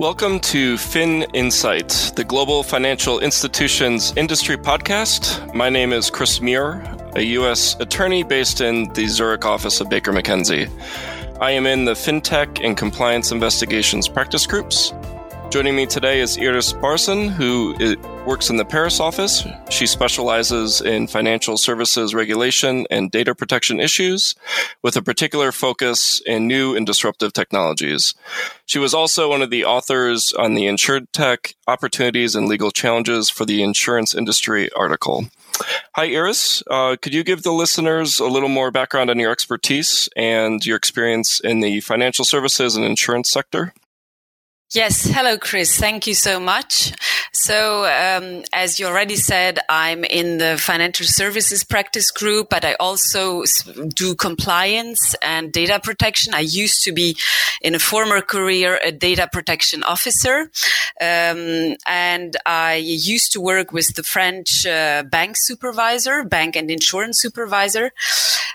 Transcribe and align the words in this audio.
Welcome 0.00 0.40
to 0.40 0.78
Fin 0.78 1.24
Insight, 1.34 2.12
the 2.16 2.24
Global 2.24 2.62
Financial 2.62 3.20
Institutions 3.20 4.14
Industry 4.16 4.56
Podcast. 4.56 5.54
My 5.54 5.68
name 5.68 5.92
is 5.92 6.08
Chris 6.08 6.40
Murrer, 6.40 6.82
a 7.16 7.20
U.S. 7.20 7.78
attorney 7.80 8.22
based 8.22 8.62
in 8.62 8.90
the 8.94 9.06
Zurich 9.08 9.44
office 9.44 9.78
of 9.78 9.90
Baker 9.90 10.10
McKenzie. 10.10 10.70
I 11.38 11.50
am 11.50 11.66
in 11.66 11.84
the 11.84 11.92
FinTech 11.92 12.64
and 12.64 12.78
Compliance 12.78 13.30
Investigations 13.30 14.08
practice 14.08 14.46
groups. 14.46 14.94
Joining 15.50 15.74
me 15.74 15.84
today 15.84 16.20
is 16.20 16.38
Iris 16.38 16.72
Barsan, 16.72 17.28
who 17.28 17.74
works 18.24 18.50
in 18.50 18.56
the 18.56 18.64
Paris 18.64 19.00
office. 19.00 19.44
She 19.68 19.84
specializes 19.84 20.80
in 20.80 21.08
financial 21.08 21.56
services 21.56 22.14
regulation 22.14 22.86
and 22.88 23.10
data 23.10 23.34
protection 23.34 23.80
issues, 23.80 24.36
with 24.82 24.94
a 24.94 25.02
particular 25.02 25.50
focus 25.50 26.22
in 26.24 26.46
new 26.46 26.76
and 26.76 26.86
disruptive 26.86 27.32
technologies. 27.32 28.14
She 28.64 28.78
was 28.78 28.94
also 28.94 29.28
one 29.28 29.42
of 29.42 29.50
the 29.50 29.64
authors 29.64 30.32
on 30.34 30.54
the 30.54 30.66
Insurtech 30.66 31.54
Opportunities 31.66 32.36
and 32.36 32.46
Legal 32.46 32.70
Challenges 32.70 33.28
for 33.28 33.44
the 33.44 33.60
Insurance 33.60 34.14
Industry 34.14 34.70
article. 34.74 35.26
Hi, 35.96 36.14
Iris. 36.14 36.62
Uh, 36.70 36.94
could 37.02 37.12
you 37.12 37.24
give 37.24 37.42
the 37.42 37.50
listeners 37.50 38.20
a 38.20 38.26
little 38.26 38.48
more 38.48 38.70
background 38.70 39.10
on 39.10 39.18
your 39.18 39.32
expertise 39.32 40.08
and 40.14 40.64
your 40.64 40.76
experience 40.76 41.40
in 41.40 41.58
the 41.58 41.80
financial 41.80 42.24
services 42.24 42.76
and 42.76 42.84
insurance 42.84 43.28
sector? 43.28 43.74
Yes. 44.72 45.02
Hello, 45.02 45.36
Chris. 45.36 45.76
Thank 45.76 46.06
you 46.06 46.14
so 46.14 46.38
much. 46.38 46.92
So, 47.32 47.86
um, 47.86 48.44
as 48.52 48.78
you 48.78 48.86
already 48.86 49.16
said, 49.16 49.58
I'm 49.68 50.04
in 50.04 50.38
the 50.38 50.58
financial 50.58 51.06
services 51.06 51.64
practice 51.64 52.12
group, 52.12 52.50
but 52.50 52.64
I 52.64 52.74
also 52.74 53.42
do 53.88 54.14
compliance 54.14 55.16
and 55.24 55.52
data 55.52 55.80
protection. 55.82 56.34
I 56.34 56.40
used 56.40 56.84
to 56.84 56.92
be 56.92 57.16
in 57.60 57.74
a 57.74 57.80
former 57.80 58.20
career 58.20 58.78
a 58.84 58.92
data 58.92 59.28
protection 59.32 59.82
officer. 59.82 60.50
Um, 61.00 61.76
and 61.86 62.36
I 62.46 62.74
used 62.76 63.32
to 63.32 63.40
work 63.40 63.72
with 63.72 63.94
the 63.96 64.04
French 64.04 64.66
uh, 64.66 65.02
bank 65.02 65.36
supervisor, 65.36 66.22
bank 66.22 66.54
and 66.54 66.70
insurance 66.70 67.20
supervisor. 67.20 67.92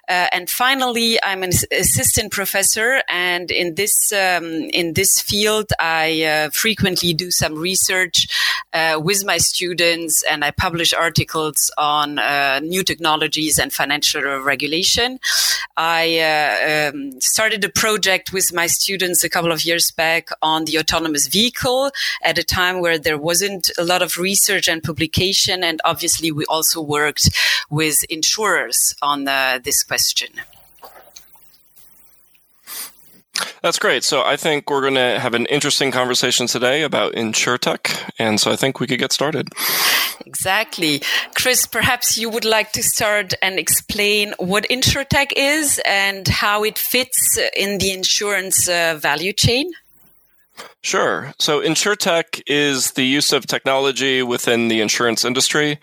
Uh, 0.07 0.27
and 0.31 0.49
finally, 0.49 1.17
I'm 1.23 1.43
an 1.43 1.51
assistant 1.71 2.31
professor. 2.31 3.01
And 3.09 3.49
in 3.51 3.75
this, 3.75 4.13
um, 4.13 4.45
in 4.45 4.93
this 4.93 5.19
field, 5.21 5.71
I 5.79 6.04
I 6.05 6.23
uh, 6.23 6.49
frequently 6.51 7.13
do 7.13 7.31
some 7.31 7.55
research 7.55 8.27
uh, 8.73 8.99
with 9.01 9.25
my 9.25 9.37
students 9.37 10.23
and 10.29 10.43
I 10.43 10.51
publish 10.51 10.93
articles 10.93 11.71
on 11.77 12.19
uh, 12.19 12.59
new 12.59 12.83
technologies 12.83 13.57
and 13.57 13.73
financial 13.73 14.21
regulation. 14.39 15.19
I 15.77 16.03
uh, 16.19 16.89
um, 16.93 17.19
started 17.19 17.63
a 17.63 17.69
project 17.69 18.31
with 18.31 18.53
my 18.53 18.67
students 18.67 19.23
a 19.23 19.29
couple 19.29 19.51
of 19.51 19.65
years 19.65 19.91
back 19.91 20.29
on 20.41 20.65
the 20.65 20.77
autonomous 20.77 21.27
vehicle 21.27 21.91
at 22.23 22.37
a 22.37 22.43
time 22.43 22.81
where 22.81 22.99
there 22.99 23.17
wasn't 23.17 23.71
a 23.77 23.83
lot 23.83 24.01
of 24.01 24.17
research 24.17 24.67
and 24.67 24.83
publication. 24.83 25.63
And 25.63 25.81
obviously, 25.85 26.31
we 26.31 26.45
also 26.45 26.81
worked 26.81 27.29
with 27.69 28.03
insurers 28.09 28.95
on 29.01 29.27
uh, 29.27 29.59
this 29.63 29.83
question. 29.83 30.29
That's 33.61 33.79
great. 33.79 34.03
So 34.03 34.23
I 34.23 34.35
think 34.35 34.69
we're 34.69 34.81
going 34.81 34.95
to 34.95 35.19
have 35.19 35.33
an 35.33 35.45
interesting 35.47 35.91
conversation 35.91 36.47
today 36.47 36.83
about 36.83 37.13
InsurTech. 37.13 38.11
And 38.19 38.39
so 38.39 38.51
I 38.51 38.55
think 38.55 38.79
we 38.79 38.87
could 38.87 38.99
get 38.99 39.11
started. 39.11 39.49
Exactly. 40.25 41.01
Chris, 41.35 41.65
perhaps 41.65 42.17
you 42.17 42.29
would 42.29 42.45
like 42.45 42.71
to 42.73 42.83
start 42.83 43.33
and 43.41 43.59
explain 43.59 44.33
what 44.37 44.67
InsurTech 44.69 45.31
is 45.35 45.81
and 45.85 46.27
how 46.27 46.63
it 46.63 46.77
fits 46.77 47.37
in 47.55 47.79
the 47.79 47.91
insurance 47.91 48.69
uh, 48.69 48.97
value 48.99 49.33
chain? 49.33 49.71
Sure. 50.85 51.33
So, 51.39 51.61
insurtech 51.61 52.43
is 52.45 52.91
the 52.91 53.03
use 53.03 53.33
of 53.33 53.47
technology 53.47 54.21
within 54.21 54.67
the 54.67 54.81
insurance 54.81 55.25
industry, 55.25 55.79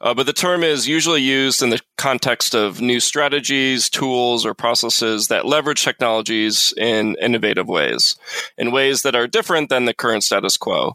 uh, 0.00 0.14
but 0.14 0.24
the 0.24 0.32
term 0.32 0.64
is 0.64 0.88
usually 0.88 1.20
used 1.20 1.60
in 1.60 1.68
the 1.68 1.80
context 1.98 2.54
of 2.54 2.80
new 2.80 2.98
strategies, 2.98 3.90
tools, 3.90 4.46
or 4.46 4.54
processes 4.54 5.28
that 5.28 5.44
leverage 5.44 5.84
technologies 5.84 6.72
in 6.78 7.16
innovative 7.20 7.68
ways, 7.68 8.16
in 8.56 8.72
ways 8.72 9.02
that 9.02 9.14
are 9.14 9.26
different 9.26 9.68
than 9.68 9.84
the 9.84 9.92
current 9.92 10.24
status 10.24 10.56
quo. 10.56 10.94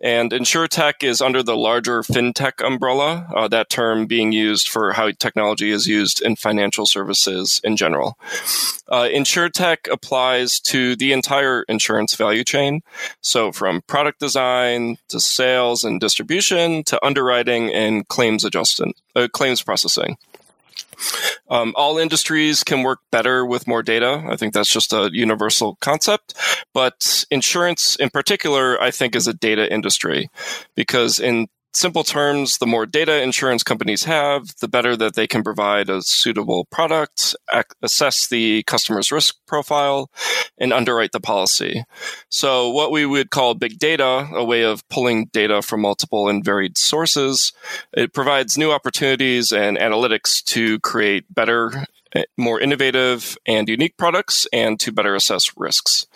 And 0.00 0.30
insurtech 0.30 1.02
is 1.02 1.20
under 1.20 1.42
the 1.42 1.56
larger 1.56 2.02
fintech 2.02 2.64
umbrella, 2.64 3.26
uh, 3.34 3.48
that 3.48 3.68
term 3.68 4.06
being 4.06 4.30
used 4.30 4.68
for 4.68 4.92
how 4.92 5.10
technology 5.10 5.72
is 5.72 5.88
used 5.88 6.22
in 6.22 6.36
financial 6.36 6.86
services 6.86 7.60
in 7.64 7.76
general. 7.76 8.16
Uh, 8.88 9.08
insurtech 9.12 9.90
applies 9.90 10.60
to 10.60 10.94
the 10.94 11.12
entire 11.12 11.64
insurance 11.68 12.14
value 12.14 12.44
chain. 12.44 12.82
So, 13.20 13.52
from 13.52 13.82
product 13.82 14.20
design 14.20 14.96
to 15.08 15.20
sales 15.20 15.84
and 15.84 16.00
distribution 16.00 16.84
to 16.84 17.04
underwriting 17.04 17.72
and 17.72 18.06
claims 18.08 18.44
adjustment, 18.44 18.96
uh, 19.16 19.28
claims 19.32 19.62
processing. 19.62 20.16
Um, 21.48 21.74
all 21.76 21.98
industries 21.98 22.62
can 22.62 22.82
work 22.82 23.00
better 23.10 23.44
with 23.44 23.66
more 23.66 23.82
data. 23.82 24.24
I 24.28 24.36
think 24.36 24.54
that's 24.54 24.72
just 24.72 24.92
a 24.92 25.10
universal 25.12 25.76
concept. 25.80 26.34
But 26.72 27.24
insurance, 27.30 27.96
in 27.96 28.10
particular, 28.10 28.80
I 28.80 28.90
think 28.90 29.16
is 29.16 29.26
a 29.26 29.34
data 29.34 29.70
industry 29.72 30.30
because 30.74 31.18
in 31.18 31.48
simple 31.74 32.04
terms, 32.04 32.58
the 32.58 32.66
more 32.66 32.86
data 32.86 33.22
insurance 33.22 33.62
companies 33.62 34.04
have, 34.04 34.54
the 34.60 34.68
better 34.68 34.96
that 34.96 35.14
they 35.14 35.26
can 35.26 35.42
provide 35.42 35.88
a 35.88 36.02
suitable 36.02 36.66
product, 36.66 37.34
ac- 37.52 37.64
assess 37.82 38.28
the 38.28 38.62
customer's 38.64 39.10
risk 39.10 39.36
profile, 39.46 40.10
and 40.58 40.72
underwrite 40.72 41.12
the 41.12 41.20
policy. 41.20 41.84
So, 42.28 42.68
what 42.70 42.90
we 42.90 43.06
would 43.06 43.30
call 43.30 43.54
big 43.54 43.78
data, 43.78 44.28
a 44.32 44.44
way 44.44 44.62
of 44.62 44.86
pulling 44.88 45.26
data 45.26 45.62
from 45.62 45.80
multiple 45.80 46.28
and 46.28 46.44
varied 46.44 46.76
sources, 46.78 47.52
it 47.92 48.12
provides 48.12 48.58
new 48.58 48.70
opportunities 48.70 49.52
and 49.52 49.78
analytics 49.78 50.42
to 50.44 50.78
create 50.80 51.24
better 51.32 51.86
eh, 52.14 52.24
more 52.36 52.60
innovative 52.60 53.36
and 53.46 53.68
unique 53.68 53.96
products 53.96 54.46
and 54.52 54.78
to 54.80 54.92
better 54.92 55.14
assess 55.14 55.56
risks. 55.56 56.06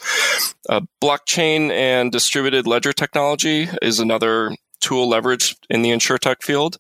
Uh, 0.69 0.83
blockchain 1.03 1.71
and 1.71 2.13
distributed 2.13 2.67
ledger 2.67 2.93
technology 2.93 3.69
is 3.81 4.01
another 4.01 4.55
tool 4.87 5.11
leveraged 5.11 5.57
in 5.69 5.83
the 5.83 5.91
insurtech 5.91 6.43
field. 6.43 6.79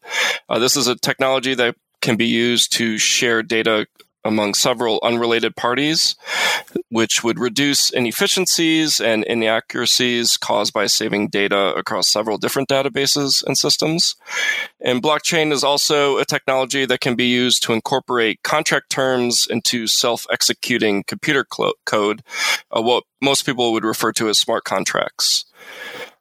Uh, 0.48 0.60
this 0.60 0.76
is 0.76 0.86
a 0.86 0.94
technology 0.94 1.54
that 1.54 1.74
can 2.00 2.16
be 2.16 2.26
used 2.26 2.72
to 2.72 2.98
share 2.98 3.42
data 3.42 3.86
among 4.24 4.54
several 4.54 5.00
unrelated 5.02 5.56
parties, 5.56 6.14
which 6.88 7.24
would 7.24 7.38
reduce 7.38 7.90
inefficiencies 7.90 9.00
and 9.00 9.24
inaccuracies 9.24 10.36
caused 10.36 10.72
by 10.72 10.86
saving 10.86 11.28
data 11.28 11.74
across 11.74 12.10
several 12.10 12.38
different 12.38 12.68
databases 12.68 13.44
and 13.44 13.56
systems. 13.56 14.16
And 14.80 15.02
blockchain 15.02 15.52
is 15.52 15.64
also 15.64 16.18
a 16.18 16.24
technology 16.24 16.86
that 16.86 17.00
can 17.00 17.16
be 17.16 17.26
used 17.26 17.62
to 17.64 17.72
incorporate 17.72 18.42
contract 18.42 18.90
terms 18.90 19.46
into 19.48 19.86
self 19.86 20.26
executing 20.30 21.04
computer 21.04 21.44
code, 21.44 22.22
uh, 22.70 22.82
what 22.82 23.04
most 23.20 23.46
people 23.46 23.72
would 23.72 23.84
refer 23.84 24.12
to 24.12 24.28
as 24.28 24.38
smart 24.38 24.64
contracts. 24.64 25.45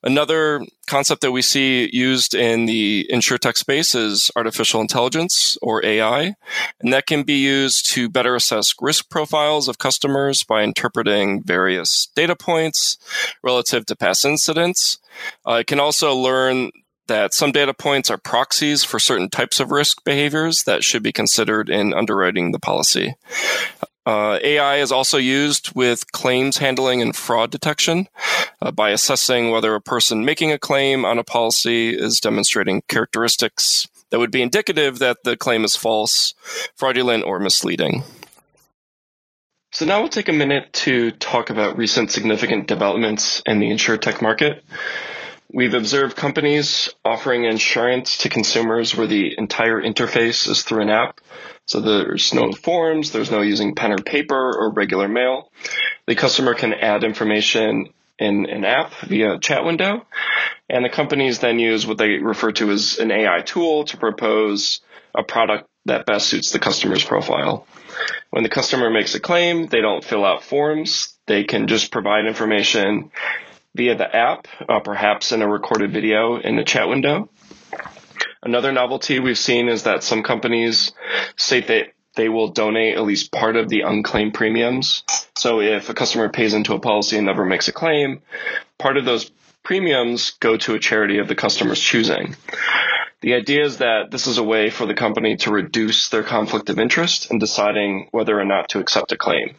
Another 0.04 0.64
concept 0.86 1.22
that 1.22 1.32
we 1.32 1.42
see 1.42 1.90
used 1.92 2.36
in 2.36 2.68
the 2.68 3.10
insurtech 3.12 3.58
space 3.58 3.96
is 3.96 4.30
artificial 4.36 4.80
intelligence 4.80 5.58
or 5.64 5.84
AI, 5.84 6.36
and 6.80 6.94
that 6.94 7.08
can 7.08 7.24
be 7.24 7.38
used 7.38 7.88
to 7.88 8.08
better 8.08 8.36
assess 8.36 8.76
risk 8.80 9.10
profiles 9.10 9.68
of 9.68 9.80
customers 9.80 10.44
by 10.44 10.62
interpreting 10.62 11.42
various 11.42 12.08
data 12.16 12.36
points 12.36 12.98
relative 13.42 13.86
to 13.88 13.96
past 13.96 14.26
incidents. 14.26 15.00
Uh, 15.48 15.54
it 15.54 15.68
can 15.68 15.80
also 15.80 16.16
learn 16.16 16.70
that 17.08 17.34
some 17.34 17.52
data 17.52 17.74
points 17.74 18.12
are 18.12 18.18
proxies 18.18 18.84
for 18.84 19.00
certain 19.00 19.30
types 19.30 19.60
of 19.60 19.72
risk 19.72 20.04
behaviors 20.04 20.64
that 20.64 20.84
should 20.84 21.04
be 21.04 21.12
considered 21.12 21.70
in 21.70 21.94
underwriting 21.94 22.52
the 22.52 22.60
policy. 22.60 23.16
Uh, 24.06 24.38
AI 24.44 24.78
is 24.78 24.92
also 24.92 25.18
used 25.18 25.74
with 25.76 26.12
claims 26.12 26.58
handling 26.58 27.02
and 27.02 27.16
fraud 27.16 27.50
detection 27.50 28.08
uh, 28.62 28.72
by 28.72 28.92
assessing 28.92 29.50
whether 29.50 29.74
a 29.74 29.82
person 29.82 30.24
making 30.24 30.52
a 30.52 30.60
claim 30.60 31.04
on 31.04 31.18
a 31.18 31.24
policy 31.24 31.90
is 31.90 32.20
demonstrating 32.20 32.84
characteristics 32.88 33.88
that 34.12 34.20
would 34.20 34.32
be 34.32 34.42
indicative 34.42 35.00
that 35.00 35.18
the 35.24 35.36
claim 35.36 35.64
is 35.64 35.76
false, 35.76 36.36
fraudulent, 36.76 37.24
or 37.24 37.40
misleading. 37.40 38.04
So 39.72 39.86
now 39.86 40.00
we'll 40.00 40.10
take 40.10 40.30
a 40.30 40.34
minute 40.34 40.72
to 40.74 41.12
talk 41.12 41.50
about 41.50 41.78
recent 41.78 42.12
significant 42.12 42.68
developments 42.68 43.42
in 43.46 43.60
the 43.60 43.70
insurtech 43.72 44.22
market. 44.22 44.64
We've 45.52 45.74
observed 45.74 46.16
companies 46.16 46.90
offering 47.04 47.46
insurance 47.46 48.20
to 48.20 48.30
consumers 48.30 48.96
where 48.96 49.08
the 49.08 49.38
entire 49.38 49.82
interface 49.82 50.50
is 50.50 50.64
through 50.64 50.82
an 50.82 50.90
app 50.90 51.22
so 51.68 51.80
there's 51.80 52.34
no 52.34 52.52
forms, 52.52 53.12
there's 53.12 53.32
no 53.32 53.42
using 53.42 53.74
pen 53.74 53.92
or 53.92 53.98
paper 53.98 54.36
or 54.36 54.72
regular 54.72 55.08
mail. 55.08 55.52
The 56.06 56.16
customer 56.16 56.54
can 56.54 56.74
add 56.74 57.04
information 57.04 57.88
in 58.20 58.46
an 58.46 58.64
app 58.64 58.94
via 59.08 59.34
a 59.34 59.40
chat 59.40 59.66
window, 59.66 60.06
and 60.70 60.86
the 60.86 60.90
companies 60.90 61.40
then 61.40 61.58
use 61.58 61.88
what 61.88 61.98
they 61.98 62.20
refer 62.20 62.52
to 62.54 62.70
as 62.72 63.00
an 63.00 63.12
AI 63.12 63.42
tool 63.42 63.86
to 63.86 63.98
propose 63.98 64.82
a 65.16 65.24
product 65.24 65.68
that 65.86 66.06
best 66.06 66.28
suits 66.28 66.52
the 66.52 66.60
customer's 66.60 67.04
profile. 67.04 67.66
When 68.30 68.44
the 68.44 68.50
customer 68.50 68.90
makes 68.90 69.16
a 69.16 69.20
claim, 69.20 69.68
they 69.68 69.82
don't 69.82 70.04
fill 70.04 70.24
out 70.24 70.44
forms. 70.44 71.18
They 71.26 71.46
can 71.46 71.68
just 71.68 71.92
provide 71.92 72.26
information 72.26 73.12
via 73.76 73.96
the 73.96 74.16
app, 74.16 74.48
uh, 74.68 74.80
perhaps 74.80 75.32
in 75.32 75.42
a 75.42 75.48
recorded 75.48 75.92
video 75.92 76.38
in 76.38 76.56
the 76.56 76.64
chat 76.64 76.88
window. 76.88 77.30
Another 78.42 78.72
novelty 78.72 79.20
we've 79.20 79.38
seen 79.38 79.68
is 79.68 79.84
that 79.84 80.04
some 80.04 80.24
companies 80.24 80.94
state 81.36 81.68
that 81.68 81.88
they 82.16 82.30
will 82.30 82.50
donate 82.50 82.96
at 82.96 83.04
least 83.04 83.32
part 83.32 83.58
of 83.58 83.68
the 83.68 83.82
unclaimed 83.82 84.34
premiums. 84.34 85.04
So 85.38 85.60
if 85.60 85.90
a 85.90 85.94
customer 85.94 86.30
pays 86.30 86.54
into 86.54 86.74
a 86.74 86.80
policy 86.80 87.18
and 87.18 87.26
never 87.26 87.44
makes 87.44 87.68
a 87.68 87.74
claim, 87.74 88.22
part 88.80 88.98
of 88.98 89.04
those 89.04 89.30
premiums 89.64 90.32
go 90.40 90.56
to 90.58 90.76
a 90.76 90.80
charity 90.80 91.18
of 91.18 91.28
the 91.28 91.36
customer's 91.36 91.82
choosing. 91.82 92.36
The 93.22 93.34
idea 93.34 93.66
is 93.66 93.78
that 93.78 94.12
this 94.12 94.28
is 94.28 94.38
a 94.38 94.44
way 94.44 94.70
for 94.70 94.86
the 94.86 94.94
company 94.94 95.36
to 95.38 95.52
reduce 95.52 96.10
their 96.10 96.24
conflict 96.24 96.70
of 96.70 96.80
interest 96.80 97.32
in 97.32 97.40
deciding 97.40 98.08
whether 98.12 98.40
or 98.40 98.46
not 98.46 98.70
to 98.70 98.80
accept 98.80 99.12
a 99.12 99.18
claim. 99.18 99.56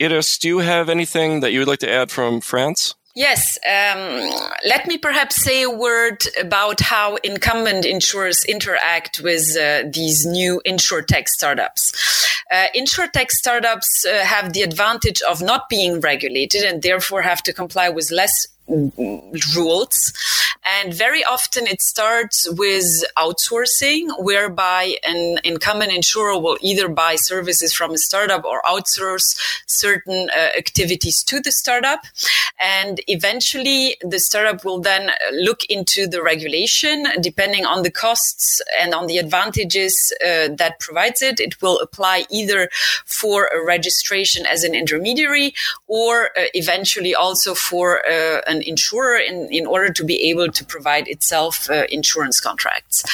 Iris, 0.00 0.38
do 0.38 0.48
you 0.48 0.58
have 0.58 0.88
anything 0.88 1.40
that 1.40 1.52
you 1.52 1.60
would 1.60 1.68
like 1.68 1.80
to 1.80 1.90
add 1.90 2.10
from 2.10 2.40
France? 2.40 2.94
Yes. 3.16 3.58
Um, 3.66 4.30
let 4.64 4.86
me 4.86 4.96
perhaps 4.96 5.42
say 5.42 5.62
a 5.62 5.70
word 5.70 6.22
about 6.40 6.80
how 6.80 7.16
incumbent 7.16 7.84
insurers 7.84 8.44
interact 8.44 9.18
with 9.20 9.56
uh, 9.56 9.88
these 9.92 10.24
new 10.24 10.62
insurtech 10.64 11.26
startups. 11.26 11.92
Uh, 12.52 12.66
insurtech 12.76 13.30
startups 13.30 14.06
uh, 14.06 14.24
have 14.24 14.52
the 14.52 14.62
advantage 14.62 15.20
of 15.22 15.42
not 15.42 15.68
being 15.68 16.00
regulated 16.00 16.62
and 16.62 16.82
therefore 16.82 17.22
have 17.22 17.42
to 17.42 17.52
comply 17.52 17.88
with 17.88 18.12
less 18.12 18.46
rules. 18.68 20.12
And 20.64 20.92
very 20.92 21.24
often 21.24 21.66
it 21.66 21.80
starts 21.80 22.46
with 22.50 23.04
outsourcing, 23.16 24.08
whereby 24.18 24.96
an 25.06 25.38
incumbent 25.42 25.92
insurer 25.92 26.38
will 26.38 26.58
either 26.60 26.88
buy 26.88 27.16
services 27.16 27.72
from 27.72 27.92
a 27.92 27.98
startup 27.98 28.44
or 28.44 28.60
outsource 28.62 29.38
certain 29.66 30.28
uh, 30.30 30.48
activities 30.58 31.22
to 31.24 31.40
the 31.40 31.52
startup. 31.52 32.00
And 32.60 33.00
eventually 33.06 33.96
the 34.02 34.18
startup 34.18 34.64
will 34.64 34.80
then 34.80 35.10
look 35.32 35.64
into 35.66 36.06
the 36.06 36.22
regulation, 36.22 37.06
depending 37.20 37.64
on 37.64 37.82
the 37.82 37.90
costs 37.90 38.60
and 38.80 38.94
on 38.94 39.06
the 39.06 39.18
advantages 39.18 40.12
uh, 40.20 40.48
that 40.54 40.80
provides 40.80 41.22
it. 41.22 41.40
It 41.40 41.62
will 41.62 41.78
apply 41.78 42.26
either 42.30 42.68
for 43.06 43.46
a 43.46 43.64
registration 43.64 44.44
as 44.44 44.64
an 44.64 44.74
intermediary 44.74 45.54
or 45.86 46.26
uh, 46.26 46.44
eventually 46.54 47.14
also 47.14 47.54
for 47.54 48.04
uh, 48.06 48.40
an 48.46 48.57
an 48.58 48.62
insurer 48.72 49.18
in, 49.18 49.48
in 49.50 49.66
order 49.66 49.92
to 49.92 50.04
be 50.04 50.30
able 50.30 50.48
to 50.48 50.64
provide 50.64 51.06
itself 51.08 51.70
uh, 51.70 51.84
insurance 51.90 52.40
contracts. 52.40 53.04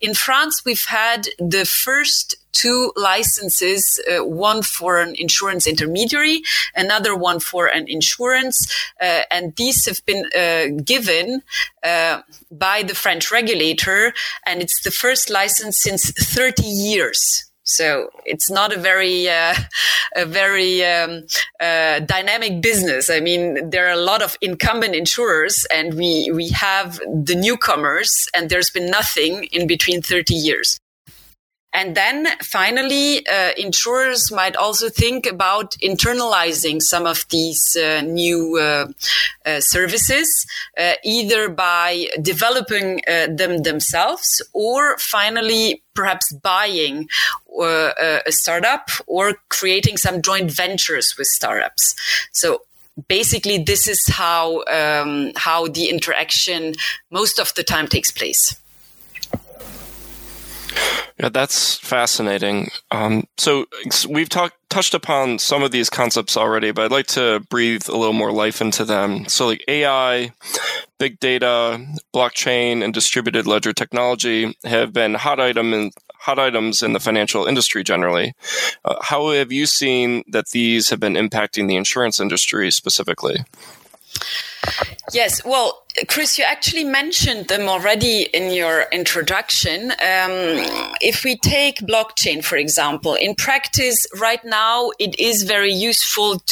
In 0.00 0.14
France, 0.14 0.62
we've 0.64 0.86
had 0.86 1.28
the 1.38 1.64
first 1.64 2.36
two 2.52 2.92
licenses, 2.96 4.00
uh, 4.08 4.24
one 4.24 4.62
for 4.62 5.00
an 5.00 5.14
insurance 5.18 5.66
intermediary, 5.66 6.42
another 6.74 7.14
one 7.14 7.40
for 7.40 7.66
an 7.66 7.84
insurance. 7.88 8.56
Uh, 9.00 9.22
and 9.30 9.54
these 9.56 9.84
have 9.86 10.04
been 10.06 10.24
uh, 10.36 10.82
given 10.82 11.42
uh, 11.82 12.22
by 12.50 12.82
the 12.82 12.94
French 12.94 13.30
regulator. 13.30 14.14
And 14.46 14.62
it's 14.62 14.82
the 14.82 14.90
first 14.90 15.28
license 15.28 15.78
since 15.78 16.10
30 16.12 16.62
years. 16.62 17.50
So 17.64 18.10
it's 18.24 18.50
not 18.50 18.72
a 18.72 18.78
very, 18.78 19.28
uh, 19.28 19.54
a 20.16 20.26
very 20.26 20.84
um, 20.84 21.24
uh, 21.60 22.00
dynamic 22.00 22.62
business. 22.62 23.10
I 23.10 23.20
mean, 23.20 23.70
there 23.70 23.86
are 23.88 23.92
a 23.92 24.00
lot 24.00 24.22
of 24.22 24.36
incumbent 24.40 24.94
insurers, 24.94 25.66
and 25.72 25.94
we 25.94 26.30
we 26.32 26.50
have 26.50 26.98
the 26.98 27.34
newcomers, 27.34 28.28
and 28.34 28.50
there's 28.50 28.70
been 28.70 28.90
nothing 28.90 29.44
in 29.52 29.66
between 29.66 30.02
30 30.02 30.34
years. 30.34 30.78
And 31.74 31.96
then 31.96 32.28
finally, 32.40 33.26
uh, 33.26 33.50
insurers 33.56 34.30
might 34.30 34.54
also 34.54 34.88
think 34.88 35.26
about 35.26 35.72
internalizing 35.82 36.80
some 36.80 37.04
of 37.04 37.26
these 37.30 37.76
uh, 37.76 38.00
new 38.02 38.56
uh, 38.58 38.86
uh 39.44 39.60
services, 39.60 40.46
uh, 40.78 40.92
either 41.02 41.48
by 41.48 42.06
developing 42.22 43.00
uh, 43.08 43.26
them 43.26 43.62
themselves 43.62 44.40
or 44.52 44.96
finally 44.98 45.82
perhaps 45.94 46.32
buying 46.32 47.08
a 47.60 48.20
startup 48.30 48.88
or 49.06 49.34
creating 49.48 49.96
some 49.96 50.22
joint 50.22 50.50
ventures 50.50 51.14
with 51.18 51.26
startups. 51.28 51.94
So 52.32 52.62
basically, 53.08 53.58
this 53.58 53.88
is 53.88 54.00
how 54.08 54.64
um, 54.64 55.32
how 55.36 55.68
the 55.68 55.88
interaction 55.88 56.74
most 57.10 57.38
of 57.38 57.54
the 57.54 57.62
time 57.62 57.88
takes 57.88 58.10
place. 58.10 58.56
Yeah, 61.18 61.28
that's 61.28 61.78
fascinating. 61.78 62.70
Um, 62.90 63.24
so 63.36 63.66
we've 64.08 64.28
talked 64.28 64.56
touched 64.74 64.94
upon 64.94 65.38
some 65.38 65.62
of 65.62 65.70
these 65.70 65.88
concepts 65.88 66.36
already, 66.36 66.72
but 66.72 66.86
I'd 66.86 66.90
like 66.90 67.06
to 67.08 67.38
breathe 67.48 67.88
a 67.88 67.96
little 67.96 68.12
more 68.12 68.32
life 68.32 68.60
into 68.60 68.84
them. 68.84 69.28
So, 69.28 69.46
like 69.46 69.62
AI, 69.68 70.32
big 70.98 71.20
data, 71.20 71.80
blockchain, 72.12 72.82
and 72.82 72.92
distributed 72.92 73.46
ledger 73.46 73.72
technology 73.72 74.56
have 74.64 74.92
been 74.92 75.14
hot 75.14 75.38
item 75.38 75.72
in, 75.72 75.92
hot 76.14 76.40
items 76.40 76.82
in 76.82 76.92
the 76.92 76.98
financial 76.98 77.46
industry 77.46 77.84
generally. 77.84 78.34
Uh, 78.84 78.96
how 79.00 79.30
have 79.30 79.52
you 79.52 79.66
seen 79.66 80.24
that 80.26 80.48
these 80.48 80.90
have 80.90 80.98
been 80.98 81.14
impacting 81.14 81.68
the 81.68 81.76
insurance 81.76 82.18
industry 82.18 82.72
specifically? 82.72 83.44
Yes, 85.12 85.44
well, 85.44 85.83
Chris, 86.08 86.38
you 86.38 86.44
actually 86.44 86.82
mentioned 86.82 87.46
them 87.46 87.68
already 87.68 88.22
in 88.34 88.52
your 88.52 88.86
introduction. 88.90 89.92
Um, 89.92 90.66
if 91.00 91.22
we 91.22 91.36
take 91.36 91.78
blockchain, 91.78 92.44
for 92.44 92.56
example, 92.56 93.14
in 93.14 93.36
practice, 93.36 94.04
right 94.18 94.44
now, 94.44 94.90
it 94.98 95.16
is 95.20 95.44
very 95.44 95.72
useful 95.72 96.42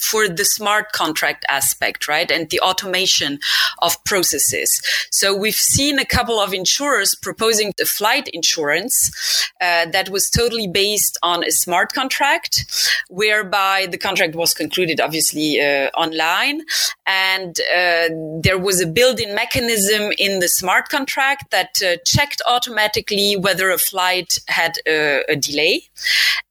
for 0.00 0.28
the 0.28 0.44
smart 0.44 0.90
contract 0.90 1.44
aspect, 1.48 2.08
right? 2.08 2.28
And 2.28 2.50
the 2.50 2.58
automation 2.58 3.38
of 3.80 4.02
processes. 4.02 4.82
So 5.12 5.32
we've 5.32 5.54
seen 5.54 6.00
a 6.00 6.04
couple 6.04 6.40
of 6.40 6.52
insurers 6.52 7.14
proposing 7.14 7.72
the 7.78 7.84
flight 7.84 8.26
insurance 8.32 9.48
uh, 9.60 9.86
that 9.92 10.08
was 10.10 10.28
totally 10.28 10.66
based 10.66 11.16
on 11.22 11.44
a 11.44 11.52
smart 11.52 11.92
contract, 11.92 12.64
whereby 13.08 13.86
the 13.88 13.98
contract 13.98 14.34
was 14.34 14.54
concluded, 14.54 15.00
obviously, 15.00 15.60
uh, 15.60 15.88
online. 15.94 16.62
And 17.06 17.56
uh, 17.76 18.08
there 18.42 18.58
was 18.58 18.71
was 18.72 18.80
a 18.80 18.86
built-in 18.86 19.34
mechanism 19.34 20.12
in 20.16 20.38
the 20.38 20.48
smart 20.48 20.88
contract 20.88 21.50
that 21.50 21.82
uh, 21.82 21.96
checked 22.06 22.40
automatically 22.46 23.36
whether 23.36 23.68
a 23.68 23.76
flight 23.76 24.38
had 24.48 24.72
a, 24.86 25.22
a, 25.28 25.36
delay 25.36 25.82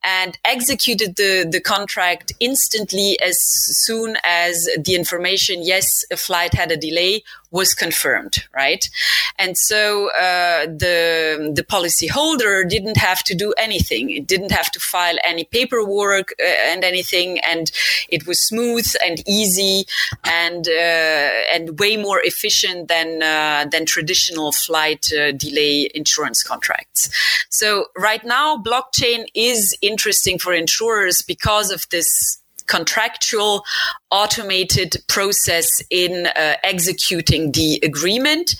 and 0.03 0.37
executed 0.45 1.15
the, 1.15 1.47
the 1.51 1.59
contract 1.59 2.31
instantly 2.39 3.17
as 3.23 3.39
soon 3.39 4.17
as 4.23 4.69
the 4.85 4.93
information, 4.93 5.63
yes, 5.63 6.05
a 6.11 6.17
flight 6.17 6.53
had 6.53 6.71
a 6.71 6.77
delay, 6.77 7.23
was 7.51 7.73
confirmed, 7.73 8.45
right? 8.55 8.89
And 9.37 9.57
so 9.57 10.09
uh, 10.11 10.65
the 10.65 11.51
the 11.53 11.63
policyholder 11.63 12.67
didn't 12.67 12.97
have 12.97 13.23
to 13.23 13.35
do 13.35 13.53
anything. 13.57 14.09
It 14.09 14.25
didn't 14.25 14.51
have 14.51 14.71
to 14.71 14.79
file 14.79 15.17
any 15.23 15.43
paperwork 15.43 16.33
uh, 16.39 16.45
and 16.71 16.83
anything, 16.83 17.39
and 17.39 17.69
it 18.09 18.25
was 18.25 18.41
smooth 18.41 18.87
and 19.05 19.21
easy 19.27 19.85
and 20.23 20.67
uh, 20.67 21.29
and 21.53 21.77
way 21.77 21.97
more 21.97 22.10
efficient 22.19 22.87
than 22.87 23.21
uh, 23.23 23.65
than 23.71 23.85
traditional 23.85 24.51
flight 24.51 25.11
uh, 25.13 25.31
delay 25.31 25.89
insurance 25.93 26.43
contracts. 26.43 27.09
So 27.49 27.85
right 27.97 28.23
now, 28.23 28.57
blockchain 28.57 29.25
is 29.33 29.77
interesting 29.81 30.37
for 30.39 30.53
insurers 30.53 31.21
because 31.21 31.71
of 31.71 31.87
this 31.89 32.39
contractual 32.67 33.63
automated 34.11 34.97
process 35.07 35.81
in 35.89 36.27
uh, 36.27 36.55
executing 36.63 37.51
the 37.53 37.79
agreement 37.83 38.55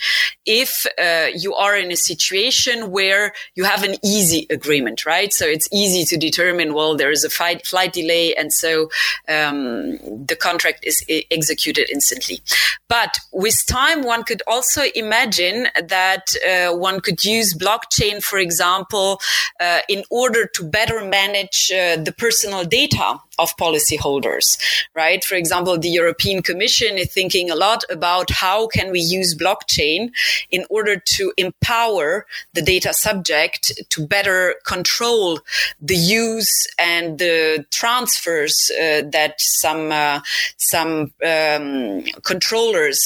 if 0.46 0.88
uh, 0.98 1.28
you 1.36 1.54
are 1.54 1.76
in 1.76 1.92
a 1.92 1.96
situation 1.96 2.90
where 2.90 3.34
you 3.56 3.64
have 3.64 3.84
an 3.84 3.96
easy 4.04 4.48
agreement, 4.50 5.06
right? 5.06 5.34
So 5.34 5.46
it's 5.46 5.68
easy 5.72 6.04
to 6.06 6.18
determine, 6.18 6.74
well, 6.74 6.96
there 6.96 7.12
is 7.12 7.24
a 7.24 7.30
flight, 7.30 7.68
flight 7.68 7.94
delay, 7.94 8.34
and 8.36 8.52
so 8.52 8.90
um, 9.28 9.98
the 10.26 10.38
contract 10.40 10.84
is 10.84 11.06
executed 11.30 11.90
instantly. 11.92 12.42
But 12.88 13.20
with 13.32 13.66
time, 13.68 14.04
one 14.04 14.24
could 14.24 14.42
also 14.48 14.84
imagine 14.96 15.68
that 15.88 16.34
uh, 16.48 16.76
one 16.76 17.00
could 17.00 17.24
use 17.24 17.54
blockchain, 17.54 18.22
for 18.22 18.40
example, 18.40 19.22
uh, 19.60 19.80
in 19.88 20.04
order 20.10 20.46
to 20.56 20.64
better 20.64 21.06
manage 21.06 21.72
uh, 21.72 21.98
the 21.98 22.14
personal 22.18 22.66
data 22.66 23.18
of 23.40 23.56
policyholders, 23.58 24.58
right? 24.94 25.24
For 25.24 25.36
example, 25.42 25.78
the 25.78 25.90
European 26.02 26.42
Commission 26.42 26.98
is 26.98 27.12
thinking 27.12 27.52
a 27.52 27.56
lot 27.56 27.84
about 27.90 28.30
how 28.30 28.68
can 28.68 28.92
we 28.92 29.00
use 29.00 29.36
blockchain 29.44 30.12
in 30.50 30.64
order 30.70 30.96
to 31.16 31.34
empower 31.38 32.26
the 32.54 32.62
data 32.62 32.94
subject 32.94 33.62
to 33.90 34.06
better 34.16 34.56
control 34.66 35.40
the 35.82 35.96
use 35.96 36.54
and 36.80 37.20
the 37.20 37.66
transfers 37.72 38.56
uh, 38.80 39.02
that 39.16 39.34
some 39.40 39.92
uh, 39.92 40.20
some 40.58 41.12
um, 41.34 42.04
controllers 42.24 43.00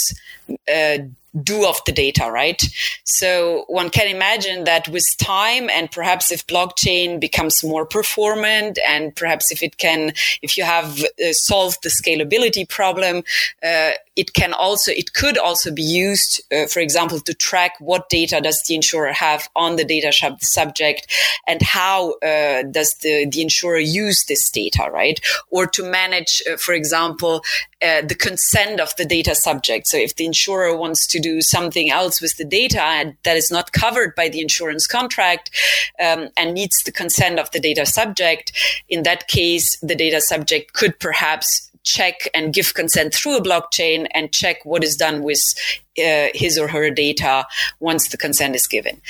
uh, 0.77 0.97
do 1.43 1.65
of 1.65 1.81
the 1.85 1.91
data, 1.91 2.29
right? 2.31 2.61
So 3.03 3.65
one 3.67 3.89
can 3.89 4.07
imagine 4.07 4.63
that 4.65 4.87
with 4.87 5.05
time 5.17 5.69
and 5.69 5.91
perhaps 5.91 6.31
if 6.31 6.45
blockchain 6.47 7.19
becomes 7.19 7.63
more 7.63 7.85
performant 7.85 8.79
and 8.87 9.15
perhaps 9.15 9.51
if 9.51 9.61
it 9.61 9.77
can, 9.77 10.13
if 10.41 10.57
you 10.57 10.63
have 10.63 11.03
uh, 11.03 11.33
solved 11.33 11.83
the 11.83 11.89
scalability 11.89 12.67
problem, 12.67 13.23
uh, 13.63 13.91
it 14.15 14.33
can 14.33 14.53
also, 14.53 14.91
it 14.91 15.13
could 15.13 15.37
also 15.37 15.73
be 15.73 15.81
used, 15.81 16.41
uh, 16.53 16.67
for 16.67 16.79
example, 16.79 17.19
to 17.19 17.33
track 17.33 17.73
what 17.79 18.09
data 18.09 18.39
does 18.41 18.61
the 18.63 18.75
insurer 18.75 19.11
have 19.11 19.49
on 19.55 19.75
the 19.75 19.83
data 19.83 20.13
sub- 20.13 20.41
subject 20.41 21.07
and 21.47 21.61
how 21.61 22.13
uh, 22.19 22.63
does 22.63 22.95
the, 23.01 23.27
the 23.29 23.41
insurer 23.41 23.77
use 23.77 24.25
this 24.25 24.49
data, 24.49 24.89
right? 24.91 25.19
Or 25.49 25.67
to 25.67 25.83
manage, 25.83 26.41
uh, 26.49 26.55
for 26.55 26.73
example, 26.73 27.43
uh, 27.85 28.01
the 28.01 28.15
consent 28.15 28.79
of 28.79 28.95
the 28.95 29.05
data 29.05 29.35
subject. 29.35 29.87
So 29.87 29.97
if 29.97 30.15
the 30.15 30.25
insurer 30.25 30.75
wants 30.75 31.05
to 31.07 31.19
do 31.19 31.41
something 31.41 31.91
else 31.91 32.19
with 32.21 32.35
the 32.37 32.45
data 32.45 33.13
that 33.23 33.37
is 33.37 33.51
not 33.51 33.73
covered 33.73 34.15
by 34.15 34.29
the 34.29 34.41
insurance 34.41 34.87
contract 34.87 35.51
um, 35.99 36.29
and 36.35 36.53
needs 36.53 36.81
the 36.83 36.91
consent 36.91 37.39
of 37.39 37.51
the 37.51 37.59
data 37.59 37.85
subject, 37.85 38.51
in 38.89 39.03
that 39.03 39.27
case, 39.27 39.77
the 39.81 39.95
data 39.95 40.19
subject 40.19 40.73
could 40.73 40.99
perhaps 40.99 41.69
check 41.83 42.27
and 42.33 42.53
give 42.53 42.73
consent 42.73 43.13
through 43.13 43.37
a 43.37 43.43
blockchain 43.43 44.07
and 44.15 44.33
check 44.33 44.65
what 44.65 44.83
is 44.83 44.95
done 44.95 45.21
with 45.21 45.41
uh, 45.97 46.27
his 46.33 46.57
or 46.57 46.67
her 46.67 46.89
data 46.89 47.45
once 47.79 48.09
the 48.09 48.17
consent 48.17 48.55
is 48.55 48.67
given. 48.67 49.01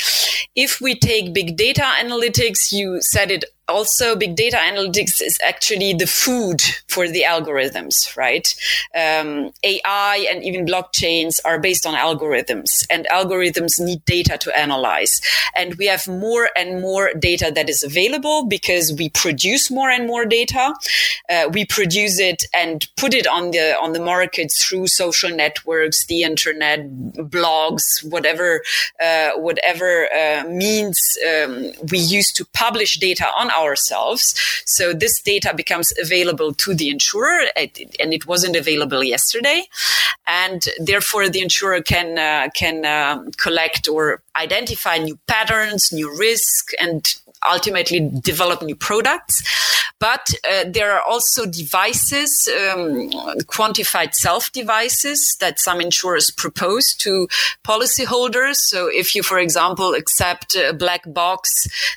If 0.56 0.80
we 0.80 0.96
take 0.96 1.34
big 1.34 1.58
data 1.58 1.84
analytics, 1.84 2.72
you 2.72 3.02
said 3.02 3.32
it 3.32 3.46
also 3.68 4.16
big 4.16 4.36
data 4.36 4.58
analytics 4.58 5.22
is 5.22 5.40
actually 5.44 5.94
the 5.94 6.06
food 6.06 6.62
for 6.88 7.08
the 7.08 7.24
algorithms, 7.24 8.16
right? 8.16 8.54
Um, 8.96 9.52
AI 9.64 10.28
and 10.30 10.44
even 10.44 10.66
blockchains 10.66 11.40
are 11.46 11.60
based 11.60 11.86
on 11.86 11.96
algorithms, 11.96 12.86
and 12.90 13.08
algorithms 13.12 13.80
need 13.80 14.04
data 14.06 14.38
to 14.38 14.58
analyze. 14.58 15.22
And 15.56 15.76
we 15.76 15.88
have 15.88 16.08
more 16.08 16.50
and 16.56 16.82
more 16.82 17.12
data 17.18 17.52
that 17.56 17.70
is 17.70 17.84
available 17.84 18.46
because 18.46 18.94
we 18.98 19.10
produce 19.10 19.72
more 19.72 19.90
and 19.90 20.08
more 20.08 20.26
data. 20.26 20.74
Uh, 21.30 21.50
we 21.52 21.66
produce 21.66 22.20
it 22.20 22.44
and 22.54 22.88
put 22.98 23.14
it 23.14 23.28
on 23.28 23.52
the 23.52 23.76
on 23.82 23.94
the 23.94 24.00
market 24.00 24.52
through 24.52 24.88
social 24.88 25.30
networks, 25.30 26.06
the 26.06 26.24
internet 26.24 26.75
blogs, 26.78 28.04
whatever, 28.10 28.62
uh, 29.02 29.32
whatever 29.38 30.08
uh, 30.14 30.44
means 30.48 31.18
um, 31.28 31.72
we 31.92 32.00
use 32.00 32.32
to 32.34 32.46
publish 32.54 32.98
data 33.00 33.28
on 33.38 33.52
ourselves. 33.52 34.36
So 34.66 34.94
this 34.94 35.22
data 35.22 35.54
becomes 35.56 35.94
available 36.00 36.54
to 36.54 36.74
the 36.74 36.90
insurer, 36.90 37.46
and 37.56 38.14
it 38.14 38.28
wasn't 38.28 38.56
available 38.56 39.04
yesterday, 39.04 39.64
and 40.28 40.64
therefore 40.80 41.30
the 41.30 41.42
insurer 41.42 41.82
can 41.82 42.18
uh, 42.18 42.50
can 42.56 42.86
um, 42.86 43.32
collect 43.34 43.88
or 43.88 44.22
identify 44.36 44.98
new 44.98 45.18
patterns, 45.28 45.92
new 45.92 46.16
risk, 46.18 46.72
and 46.80 47.16
ultimately 47.50 48.10
develop 48.22 48.62
new 48.62 48.76
products. 48.76 49.44
But 50.00 50.34
uh, 50.50 50.66
there 50.68 50.92
are 50.92 51.02
also 51.02 51.46
devices, 51.46 52.50
um, 52.50 53.10
quantified 53.48 54.14
self 54.14 54.52
devices 54.52 55.38
that 55.40 55.60
some 55.60 55.80
insurers 55.80 56.32
propose 56.32 56.94
to 56.96 57.30
policyholders. 57.64 58.56
So 58.56 58.88
if 58.88 59.16
you, 59.16 59.24
for 59.24 59.40
example, 59.40 59.94
accept 59.94 60.56
a 60.56 60.74
black 60.74 61.02
box 61.08 61.50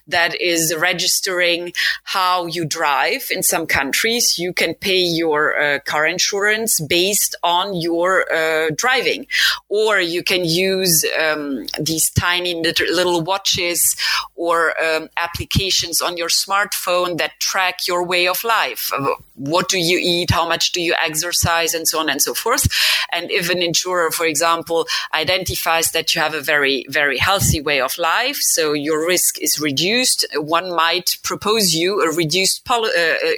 that 0.07 0.40
is 0.40 0.75
registering 0.76 1.73
how 2.05 2.47
you 2.47 2.64
drive 2.64 3.26
in 3.33 3.43
some 3.43 3.67
countries, 3.67 4.38
you 4.38 4.52
can 4.52 4.75
pay 4.75 4.99
your 4.99 5.61
uh, 5.61 5.81
car 5.81 6.07
insurance 6.07 6.81
based 6.81 7.35
on 7.43 7.75
your 7.75 8.33
uh, 8.33 8.71
driving. 8.76 9.26
Or 9.69 9.99
you 9.99 10.23
can 10.23 10.45
use 10.45 11.05
um, 11.21 11.67
these 11.81 12.11
tiny 12.11 12.55
little 12.55 13.23
watches 13.23 13.97
or 14.37 14.81
um, 14.81 15.09
applications 15.38 16.00
on 16.00 16.16
your 16.16 16.28
smartphone 16.28 17.16
that 17.18 17.38
track 17.38 17.87
your 17.87 18.04
way 18.04 18.26
of 18.26 18.42
life. 18.42 18.90
What 19.35 19.68
do 19.68 19.78
you 19.78 19.99
eat? 20.02 20.33
How 20.33 20.49
much 20.49 20.73
do 20.73 20.80
you 20.80 20.95
exercise? 21.00 21.75
And 21.75 21.87
so 21.87 22.00
on 22.00 22.09
and 22.09 22.21
so 22.21 22.35
forth. 22.35 22.66
And 23.12 23.30
if 23.30 23.49
an 23.49 23.62
insurer, 23.62 24.11
for 24.11 24.26
example, 24.26 24.87
identifies 25.14 25.92
that 25.92 26.14
you 26.14 26.21
have 26.21 26.35
a 26.35 26.40
very, 26.40 26.85
very 26.88 27.18
healthy 27.18 27.61
way 27.61 27.80
of 27.80 27.97
life, 27.99 28.38
so 28.40 28.73
your 28.73 29.07
risk 29.07 29.40
is 29.40 29.61
reduced, 29.61 30.26
one 30.35 30.75
might 30.75 31.18
propose 31.23 31.73
you 31.75 32.02
a 32.02 32.12
reduced, 32.12 32.68
uh, 32.68 32.88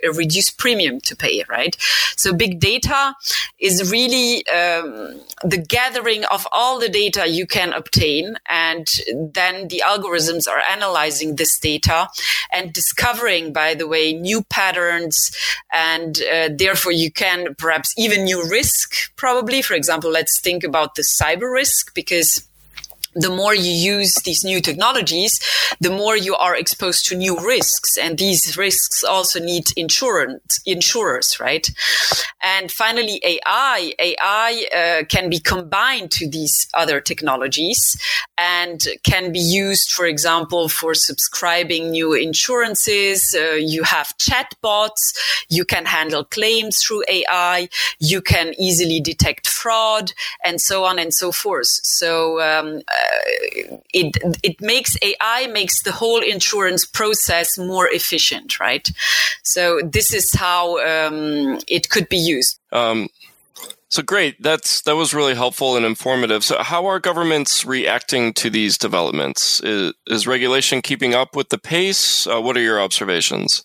a 0.02 0.12
reduced 0.14 0.58
premium 0.58 1.00
to 1.02 1.14
pay, 1.14 1.44
right? 1.48 1.76
So 2.16 2.32
big 2.32 2.60
data 2.60 3.14
is 3.58 3.92
really 3.92 4.46
um, 4.48 5.20
the 5.44 5.58
gathering 5.58 6.24
of 6.26 6.46
all 6.50 6.78
the 6.78 6.88
data 6.88 7.28
you 7.28 7.46
can 7.46 7.72
obtain. 7.72 8.36
And 8.48 8.86
then 9.34 9.68
the 9.68 9.82
algorithms 9.86 10.48
are 10.48 10.62
analyzing 10.70 11.36
this 11.36 11.58
data 11.58 11.79
and 12.52 12.72
discovering, 12.72 13.52
by 13.52 13.74
the 13.74 13.86
way, 13.86 14.12
new 14.12 14.42
patterns. 14.44 15.30
And 15.72 16.20
uh, 16.32 16.48
therefore, 16.54 16.92
you 16.92 17.10
can 17.10 17.54
perhaps 17.56 17.94
even 17.96 18.24
new 18.24 18.48
risk, 18.48 19.14
probably. 19.16 19.62
For 19.62 19.74
example, 19.74 20.10
let's 20.10 20.40
think 20.40 20.64
about 20.64 20.94
the 20.94 21.02
cyber 21.02 21.52
risk 21.52 21.94
because 21.94 22.46
the 23.14 23.30
more 23.30 23.54
you 23.54 23.70
use 23.70 24.14
these 24.24 24.44
new 24.44 24.60
technologies, 24.60 25.40
the 25.80 25.90
more 25.90 26.16
you 26.16 26.34
are 26.36 26.56
exposed 26.56 27.06
to 27.06 27.16
new 27.16 27.38
risks. 27.38 27.96
And 27.96 28.18
these 28.18 28.56
risks 28.56 29.02
also 29.02 29.40
need 29.40 29.66
insurance, 29.76 30.60
insurers, 30.66 31.40
right? 31.40 31.68
And 32.42 32.70
finally, 32.70 33.20
AI. 33.24 33.92
AI 33.98 34.66
uh, 34.74 35.04
can 35.06 35.28
be 35.28 35.40
combined 35.40 36.10
to 36.12 36.28
these 36.28 36.68
other 36.74 37.00
technologies 37.00 38.00
and 38.38 38.86
can 39.02 39.32
be 39.32 39.40
used, 39.40 39.92
for 39.92 40.06
example, 40.06 40.68
for 40.68 40.94
subscribing 40.94 41.90
new 41.90 42.14
insurances. 42.14 43.36
Uh, 43.38 43.52
you 43.54 43.82
have 43.82 44.14
chatbots. 44.18 45.14
You 45.48 45.64
can 45.64 45.84
handle 45.84 46.24
claims 46.24 46.82
through 46.82 47.04
AI. 47.08 47.68
You 47.98 48.20
can 48.22 48.54
easily 48.58 49.00
detect 49.00 49.46
fraud 49.46 50.12
and 50.44 50.60
so 50.60 50.84
on 50.84 50.98
and 50.98 51.12
so 51.12 51.32
forth. 51.32 51.68
So, 51.82 52.40
um, 52.40 52.82
it 53.92 54.16
it 54.42 54.60
makes 54.60 54.96
AI 55.02 55.46
makes 55.48 55.82
the 55.82 55.92
whole 55.92 56.20
insurance 56.20 56.86
process 56.86 57.58
more 57.58 57.88
efficient, 57.88 58.58
right? 58.60 58.88
So 59.42 59.80
this 59.82 60.12
is 60.12 60.32
how 60.34 60.78
um, 60.78 61.58
it 61.68 61.90
could 61.90 62.08
be 62.08 62.18
used. 62.18 62.58
Um, 62.72 63.08
so 63.88 64.04
great, 64.04 64.40
that's 64.40 64.82
that 64.82 64.94
was 64.94 65.12
really 65.12 65.34
helpful 65.34 65.76
and 65.76 65.84
informative. 65.84 66.44
So 66.44 66.62
how 66.62 66.86
are 66.86 67.00
governments 67.00 67.64
reacting 67.64 68.32
to 68.34 68.48
these 68.48 68.78
developments? 68.78 69.60
Is, 69.64 69.92
is 70.06 70.28
regulation 70.28 70.80
keeping 70.80 71.12
up 71.12 71.34
with 71.34 71.48
the 71.48 71.58
pace? 71.58 72.26
Uh, 72.26 72.40
what 72.40 72.56
are 72.56 72.60
your 72.60 72.80
observations? 72.80 73.64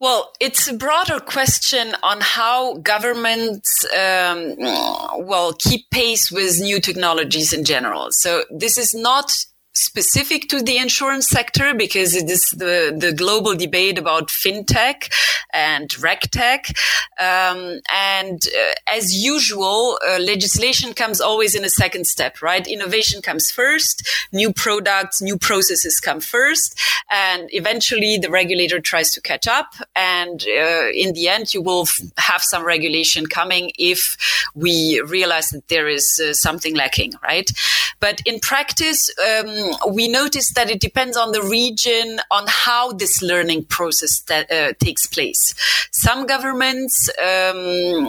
Well, 0.00 0.32
it's 0.40 0.66
a 0.66 0.72
broader 0.72 1.20
question 1.20 1.94
on 2.02 2.22
how 2.22 2.78
governments, 2.78 3.84
um, 3.94 4.56
well, 4.58 5.52
keep 5.58 5.90
pace 5.90 6.32
with 6.32 6.58
new 6.58 6.80
technologies 6.80 7.52
in 7.52 7.64
general. 7.64 8.08
So 8.10 8.44
this 8.50 8.78
is 8.78 8.94
not 8.94 9.30
specific 9.74 10.48
to 10.48 10.62
the 10.62 10.78
insurance 10.78 11.28
sector 11.28 11.74
because 11.74 12.14
it 12.14 12.28
is 12.28 12.42
the, 12.56 12.94
the 12.96 13.12
global 13.12 13.54
debate 13.54 13.98
about 13.98 14.28
fintech 14.28 15.10
and 15.52 15.88
regtech. 15.90 16.76
Um, 17.20 17.80
and 17.92 18.42
uh, 18.46 18.72
as 18.92 19.22
usual, 19.22 19.98
uh, 20.06 20.18
legislation 20.18 20.92
comes 20.92 21.20
always 21.20 21.54
in 21.54 21.64
a 21.64 21.68
second 21.68 22.06
step, 22.06 22.42
right? 22.42 22.66
Innovation 22.66 23.22
comes 23.22 23.50
first, 23.50 24.08
new 24.32 24.52
products, 24.52 25.22
new 25.22 25.38
processes 25.38 26.00
come 26.00 26.20
first, 26.20 26.78
and 27.10 27.48
eventually 27.52 28.18
the 28.18 28.30
regulator 28.30 28.80
tries 28.80 29.10
to 29.12 29.20
catch 29.20 29.46
up. 29.46 29.74
And 29.94 30.42
uh, 30.42 30.88
in 30.94 31.12
the 31.12 31.28
end, 31.28 31.54
you 31.54 31.62
will 31.62 31.82
f- 31.82 32.00
have 32.18 32.42
some 32.42 32.64
regulation 32.64 33.26
coming 33.26 33.72
if 33.78 34.16
we 34.54 35.00
realize 35.06 35.50
that 35.50 35.68
there 35.68 35.88
is 35.88 36.20
uh, 36.24 36.32
something 36.32 36.74
lacking, 36.74 37.12
right? 37.22 37.50
But 38.00 38.20
in 38.24 38.40
practice, 38.40 39.10
um, 39.18 39.59
we 39.88 40.08
notice 40.08 40.52
that 40.54 40.70
it 40.70 40.80
depends 40.80 41.16
on 41.16 41.32
the 41.32 41.42
region, 41.42 42.20
on 42.30 42.44
how 42.48 42.92
this 42.92 43.22
learning 43.22 43.64
process 43.64 44.20
that, 44.28 44.50
uh, 44.50 44.72
takes 44.78 45.06
place. 45.06 45.54
Some 45.90 46.26
governments 46.26 47.08
um, 47.18 48.08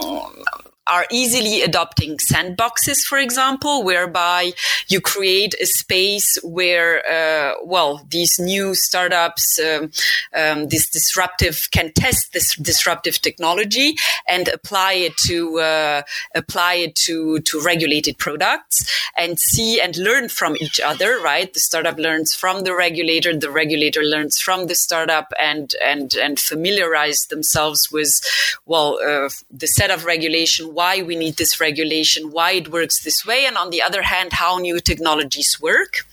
are 0.86 1.06
easily 1.10 1.62
adopting 1.62 2.16
sandboxes, 2.16 3.04
for 3.04 3.18
example, 3.18 3.82
whereby 3.84 4.52
you 4.88 5.00
create 5.00 5.54
a 5.60 5.66
space 5.66 6.38
where, 6.42 7.02
uh, 7.08 7.54
well, 7.64 8.04
these 8.10 8.38
new 8.38 8.74
startups, 8.74 9.60
um, 9.60 9.90
um, 10.34 10.68
this 10.68 10.88
disruptive 10.90 11.68
can 11.70 11.92
test 11.92 12.32
this 12.32 12.56
disruptive 12.56 13.20
technology 13.20 13.94
and 14.28 14.48
apply 14.48 14.94
it 14.94 15.16
to 15.18 15.60
uh, 15.60 16.02
apply 16.34 16.74
it 16.74 16.96
to 16.96 17.38
to 17.40 17.60
regulated 17.60 18.18
products 18.18 18.84
and 19.16 19.38
see 19.38 19.80
and 19.80 19.96
learn 19.96 20.28
from 20.28 20.56
each 20.60 20.80
other. 20.80 21.20
Right, 21.22 21.52
the 21.52 21.60
startup 21.60 21.98
learns 21.98 22.34
from 22.34 22.64
the 22.64 22.74
regulator, 22.74 23.36
the 23.36 23.50
regulator 23.50 24.02
learns 24.02 24.40
from 24.40 24.66
the 24.66 24.74
startup, 24.74 25.32
and 25.38 25.74
and 25.84 26.14
and 26.14 26.40
familiarize 26.40 27.26
themselves 27.26 27.90
with 27.92 28.20
well 28.66 28.98
uh, 29.04 29.28
the 29.50 29.66
set 29.66 29.90
of 29.90 30.04
regulation 30.04 30.71
why 30.74 31.02
we 31.02 31.16
need 31.16 31.36
this 31.36 31.60
regulation, 31.60 32.30
why 32.30 32.52
it 32.52 32.68
works 32.72 33.02
this 33.02 33.24
way, 33.26 33.46
and 33.46 33.56
on 33.56 33.70
the 33.70 33.82
other 33.82 34.02
hand, 34.02 34.34
how 34.34 34.58
new 34.58 34.80
technologies 34.80 35.60
work. 35.60 36.06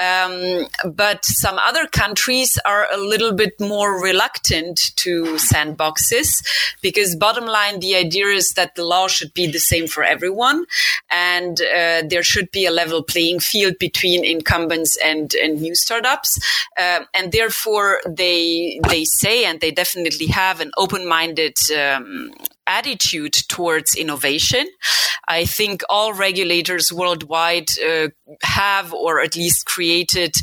Um, 0.00 0.66
but 0.84 1.24
some 1.24 1.56
other 1.58 1.86
countries 1.86 2.58
are 2.64 2.88
a 2.92 2.96
little 2.96 3.32
bit 3.32 3.60
more 3.60 4.02
reluctant 4.02 4.96
to 4.96 5.36
sandboxes 5.36 6.44
because, 6.82 7.14
bottom 7.14 7.46
line, 7.46 7.80
the 7.80 7.94
idea 7.94 8.26
is 8.26 8.50
that 8.56 8.74
the 8.74 8.84
law 8.84 9.06
should 9.06 9.32
be 9.34 9.46
the 9.46 9.60
same 9.60 9.86
for 9.86 10.02
everyone, 10.02 10.66
and 11.10 11.60
uh, 11.60 12.02
there 12.08 12.24
should 12.24 12.50
be 12.50 12.66
a 12.66 12.72
level 12.72 13.02
playing 13.02 13.38
field 13.40 13.74
between 13.78 14.24
incumbents 14.24 14.98
and, 15.04 15.34
and 15.34 15.62
new 15.62 15.74
startups. 15.74 16.38
Uh, 16.76 17.04
and 17.14 17.30
therefore, 17.30 18.00
they 18.06 18.80
they 18.88 19.04
say, 19.04 19.44
and 19.44 19.60
they 19.60 19.70
definitely 19.70 20.26
have 20.26 20.60
an 20.60 20.72
open-minded 20.76 21.56
um, 21.78 22.32
attitude 22.66 23.34
towards 23.48 23.94
innovation. 23.94 24.66
I 25.26 25.44
think 25.46 25.82
all 25.88 26.12
regulators 26.12 26.92
worldwide 26.92 27.70
uh, 27.78 28.08
have, 28.42 28.92
or 28.92 29.20
at 29.20 29.36
least 29.36 29.66
created, 29.84 30.34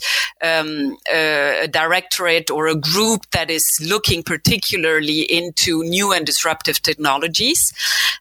um, 0.44 0.98
a, 1.12 1.64
a, 1.64 1.68
directorate 1.68 2.52
or 2.52 2.68
a 2.68 2.76
group 2.76 3.22
that 3.32 3.50
is 3.50 3.66
looking 3.84 4.22
particularly 4.24 5.22
into 5.22 5.84
new 5.84 6.14
and 6.14 6.26
disruptive 6.26 6.82
technologies. 6.82 7.74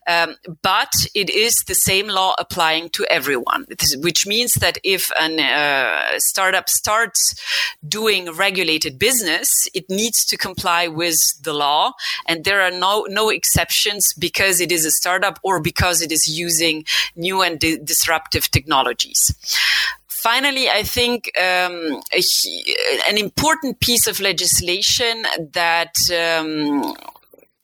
Um, 0.06 0.36
but 0.62 0.92
it 1.14 1.28
is 1.28 1.56
the 1.66 1.74
same 1.74 2.08
law 2.08 2.34
applying 2.38 2.88
to 2.90 3.04
everyone, 3.10 3.66
which 3.98 4.26
means 4.26 4.54
that 4.54 4.78
if 4.82 5.10
a 5.20 5.28
uh, 5.42 6.18
startup 6.18 6.68
starts 6.68 7.34
doing 7.86 8.32
regulated 8.32 8.98
business, 8.98 9.68
it 9.74 9.84
needs 9.90 10.24
to 10.24 10.36
comply 10.38 10.88
with 10.88 11.20
the 11.42 11.52
law, 11.52 11.92
and 12.26 12.44
there 12.44 12.60
are 12.62 12.70
no 12.70 13.06
no 13.08 13.28
exceptions 13.28 14.14
because 14.14 14.60
it 14.60 14.72
is 14.72 14.84
a 14.84 14.90
startup 14.90 15.38
or 15.42 15.60
because 15.60 16.00
it 16.00 16.10
is 16.10 16.26
using 16.26 16.84
new 17.14 17.42
and 17.42 17.58
di- 17.60 17.78
disruptive 17.78 18.50
technologies. 18.50 19.20
Finally, 20.22 20.68
I 20.68 20.82
think 20.82 21.30
um, 21.38 22.00
a, 22.12 22.22
an 23.08 23.16
important 23.16 23.80
piece 23.80 24.06
of 24.06 24.20
legislation 24.20 25.24
that 25.52 25.94
um, 26.12 26.94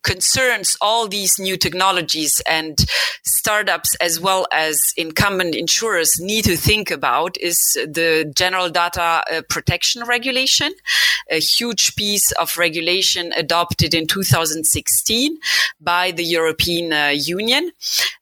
concerns 0.07 0.79
all 0.81 1.09
these 1.09 1.37
new 1.39 1.57
technologies 1.57 2.41
and 2.47 2.87
startups 3.25 3.97
as 3.97 4.21
well 4.21 4.47
as 4.53 4.79
incumbent 4.97 5.55
insurers 5.55 6.13
need 6.21 6.45
to 6.45 6.57
think 6.57 6.93
about 6.93 7.37
is 7.41 7.59
the 7.75 8.33
general 8.35 8.71
data 8.71 9.03
uh, 9.03 9.43
protection 9.49 10.05
regulation, 10.05 10.73
a 11.29 11.41
huge 11.41 11.97
piece 11.97 12.31
of 12.33 12.57
regulation 12.57 13.33
adopted 13.37 13.95
in 13.95 14.07
2016 14.07 15.39
by 15.81 16.13
the 16.13 16.25
European 16.25 16.93
uh, 16.93 17.09
Union, 17.09 17.73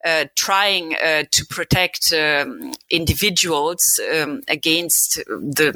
uh, 0.06 0.24
trying 0.36 0.94
uh, 0.94 1.24
to 1.30 1.44
protect 1.46 2.12
um, 2.14 2.72
individuals 2.88 4.00
um, 4.14 4.40
against 4.48 5.16
the, 5.26 5.70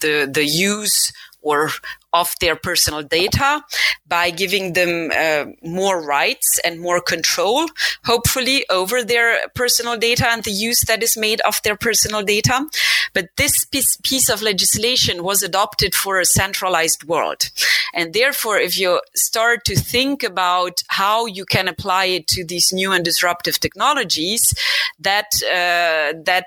the, 0.00 0.28
the 0.30 0.44
use 0.44 1.10
or 1.44 1.70
of 2.14 2.34
their 2.40 2.56
personal 2.56 3.02
data 3.02 3.62
by 4.06 4.30
giving 4.30 4.72
them 4.74 5.10
uh, 5.14 5.46
more 5.62 6.00
rights 6.06 6.60
and 6.64 6.80
more 6.80 7.00
control, 7.00 7.66
hopefully, 8.04 8.64
over 8.70 9.02
their 9.02 9.38
personal 9.54 9.96
data 9.98 10.26
and 10.30 10.44
the 10.44 10.52
use 10.52 10.82
that 10.86 11.02
is 11.02 11.16
made 11.16 11.40
of 11.42 11.60
their 11.64 11.76
personal 11.76 12.22
data. 12.22 12.64
But 13.12 13.28
this 13.36 13.64
piece, 13.66 14.28
of 14.30 14.42
legislation 14.42 15.22
was 15.22 15.42
adopted 15.42 15.94
for 15.94 16.18
a 16.18 16.24
centralized 16.24 17.04
world. 17.04 17.50
And 17.92 18.12
therefore, 18.12 18.58
if 18.58 18.78
you 18.78 19.00
start 19.14 19.64
to 19.66 19.76
think 19.76 20.22
about 20.22 20.82
how 20.88 21.26
you 21.26 21.44
can 21.44 21.68
apply 21.68 22.06
it 22.06 22.26
to 22.28 22.44
these 22.44 22.72
new 22.72 22.92
and 22.92 23.04
disruptive 23.04 23.58
technologies, 23.60 24.54
that 25.00 25.26
uh, 25.44 26.14
that 26.24 26.46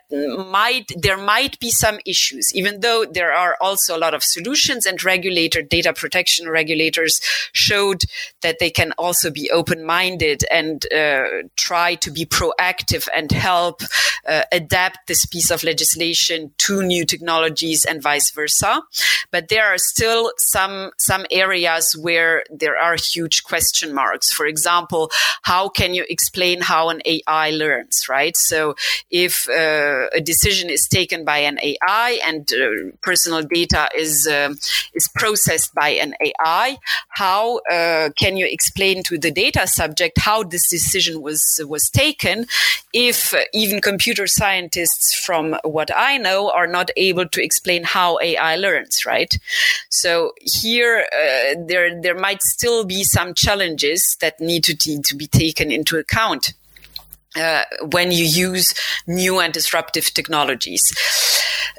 might 0.50 0.92
there 0.96 1.18
might 1.18 1.60
be 1.60 1.70
some 1.70 2.00
issues, 2.06 2.52
even 2.54 2.80
though 2.80 3.06
there 3.06 3.34
are 3.34 3.56
also 3.62 3.96
a 3.96 4.04
lot 4.06 4.14
of 4.14 4.24
solutions 4.24 4.86
and 4.86 5.04
regulators 5.04 5.57
data 5.62 5.94
protection 5.94 6.50
regulators 6.50 7.20
showed 7.54 8.04
that 8.42 8.58
they 8.60 8.70
can 8.70 8.92
also 8.98 9.32
be 9.32 9.50
open 9.52 9.86
minded 9.86 10.44
and 10.52 10.86
uh, 10.94 11.26
try 11.56 11.96
to 11.96 12.12
be 12.12 12.26
proactive 12.26 13.08
and 13.16 13.32
help 13.32 13.82
uh, 14.28 14.44
adapt 14.52 15.08
this 15.08 15.26
piece 15.26 15.52
of 15.52 15.64
legislation 15.64 16.52
to 16.58 16.84
new 16.84 17.06
technologies 17.06 17.86
and 17.86 18.02
vice 18.02 18.32
versa. 18.32 18.82
But 19.32 19.48
there 19.50 19.66
are 19.66 19.78
still 19.78 20.32
some 20.38 20.92
some 20.98 21.26
areas 21.32 21.96
where 22.00 22.44
there 22.50 22.78
are 22.78 22.96
huge 22.96 23.44
question 23.44 23.94
marks. 23.94 24.32
For 24.32 24.46
example, 24.46 25.12
how 25.44 25.70
can 25.70 25.94
you 25.94 26.06
explain 26.10 26.62
how 26.62 26.90
an 26.90 27.02
AI 27.06 27.52
learns, 27.52 28.08
right? 28.10 28.36
So 28.36 28.76
if 29.10 29.50
uh, 29.50 30.08
a 30.14 30.22
decision 30.22 30.70
is 30.70 30.88
taken 30.88 31.26
by 31.26 31.40
an 31.40 31.60
AI 31.62 32.20
and 32.26 32.52
uh, 32.54 32.92
personal 33.02 33.42
data 33.44 33.90
is 33.96 34.28
um, 34.28 34.58
is 34.94 35.10
processed 35.16 35.47
processed 35.48 35.74
by 35.74 35.90
an 35.90 36.14
AI. 36.22 36.78
How 37.10 37.60
uh, 37.72 38.10
can 38.18 38.38
you 38.38 38.48
explain 38.50 39.04
to 39.04 39.18
the 39.18 39.32
data 39.32 39.68
subject 39.68 40.20
how 40.20 40.44
this 40.44 40.70
decision 40.70 41.22
was 41.22 41.62
was 41.68 41.90
taken? 41.90 42.46
If 42.94 43.34
uh, 43.34 43.40
even 43.54 43.82
computer 43.82 44.28
scientists, 44.28 45.16
from 45.16 45.56
what 45.64 45.90
I 45.96 46.18
know, 46.18 46.52
are 46.52 46.68
not 46.68 46.90
able 46.98 47.28
to 47.28 47.44
explain 47.44 47.84
how 47.84 48.20
AI 48.22 48.56
learns, 48.58 49.06
right? 49.06 49.38
So 49.90 50.34
here 50.42 51.06
uh, 51.14 51.56
there 51.68 52.02
there 52.02 52.20
might 52.20 52.42
still 52.42 52.86
be 52.86 53.04
some 53.04 53.34
challenges 53.34 54.18
that 54.22 54.40
need 54.40 54.64
to, 54.66 54.76
to 55.02 55.16
be 55.16 55.28
taken 55.28 55.72
into 55.72 55.98
account. 55.98 56.54
Uh, 57.38 57.64
when 57.92 58.12
you 58.12 58.26
use 58.26 58.74
new 59.06 59.40
and 59.40 59.54
disruptive 59.54 60.14
technologies. 60.14 60.82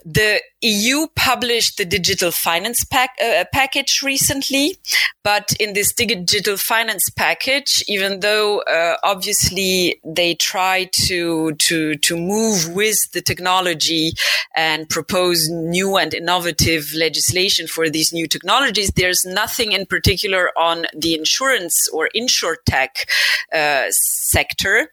The 0.04 0.40
EU 0.62 1.06
published 1.14 1.76
the 1.76 1.84
digital 1.84 2.30
finance 2.30 2.84
pack, 2.84 3.10
uh, 3.22 3.44
package 3.52 4.02
recently, 4.02 4.76
but 5.22 5.52
in 5.60 5.72
this 5.74 5.92
digital 5.92 6.56
finance 6.56 7.10
package, 7.10 7.84
even 7.86 8.20
though 8.20 8.60
uh, 8.62 8.96
obviously 9.04 10.00
they 10.04 10.34
try 10.34 10.88
to 11.06 11.52
to 11.54 11.96
to 11.96 12.16
move 12.16 12.74
with 12.74 13.10
the 13.12 13.20
technology 13.20 14.12
and 14.56 14.88
propose 14.88 15.48
new 15.48 15.96
and 15.96 16.14
innovative 16.14 16.92
legislation 16.94 17.66
for 17.66 17.88
these 17.88 18.12
new 18.12 18.26
technologies, 18.26 18.90
there's 18.96 19.24
nothing 19.24 19.72
in 19.72 19.86
particular 19.86 20.50
on 20.58 20.86
the 20.96 21.14
insurance 21.14 21.88
or 21.88 22.08
insurtech 22.16 23.06
uh, 23.52 23.86
sector. 23.90 24.92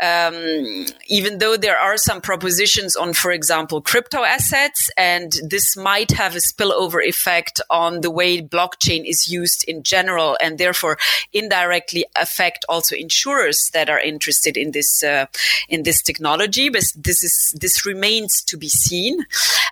Um, 0.00 0.86
even 1.08 1.38
though 1.38 1.56
there 1.56 1.78
are 1.78 1.96
some 1.96 2.20
propositions 2.20 2.94
on, 2.94 3.14
for 3.14 3.32
example, 3.32 3.80
crypto 3.80 4.22
assets 4.22 4.90
and 4.96 5.32
this 5.42 5.76
might 5.76 6.12
have 6.12 6.36
a 6.36 6.38
spillover 6.38 7.04
effect 7.04 7.60
on 7.68 8.00
the 8.02 8.10
way 8.10 8.40
blockchain 8.40 9.04
is 9.04 9.28
used 9.28 9.64
in 9.66 9.82
general 9.82 10.36
and 10.40 10.58
therefore 10.58 10.98
indirectly 11.32 12.04
affect 12.14 12.64
also 12.68 12.94
insurers 12.94 13.70
that 13.72 13.90
are 13.90 13.98
interested 13.98 14.56
in 14.56 14.70
this 14.70 15.02
uh, 15.02 15.26
in 15.68 15.82
this 15.82 16.02
technology. 16.02 16.68
But 16.68 16.84
this 16.94 17.22
is 17.24 17.54
this 17.60 17.84
remains 17.84 18.42
to 18.44 18.56
be 18.56 18.68
seen. 18.68 19.26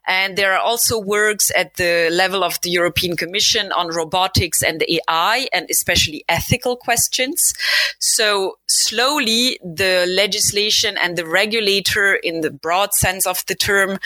And 0.08 0.36
there 0.36 0.52
are 0.52 0.60
also 0.60 0.98
works 0.98 1.50
at 1.56 1.74
the 1.74 2.08
level 2.12 2.44
of 2.44 2.60
the 2.62 2.70
European 2.70 3.16
Commission 3.16 3.72
on 3.72 3.88
robotics 3.88 4.62
and 4.62 4.82
AI 4.88 5.48
and 5.52 5.66
especially 5.70 6.24
ethical 6.28 6.76
questions. 6.76 7.54
So 7.98 8.58
slowly 8.68 9.58
the 9.62 10.06
legislation 10.16 10.96
and 11.02 11.16
the 11.16 11.26
regulator 11.26 12.14
in 12.14 12.40
the 12.40 12.50
broad 12.50 12.92
sense 12.94 13.26
of 13.26 13.44
the 13.46 13.54
term 13.54 13.98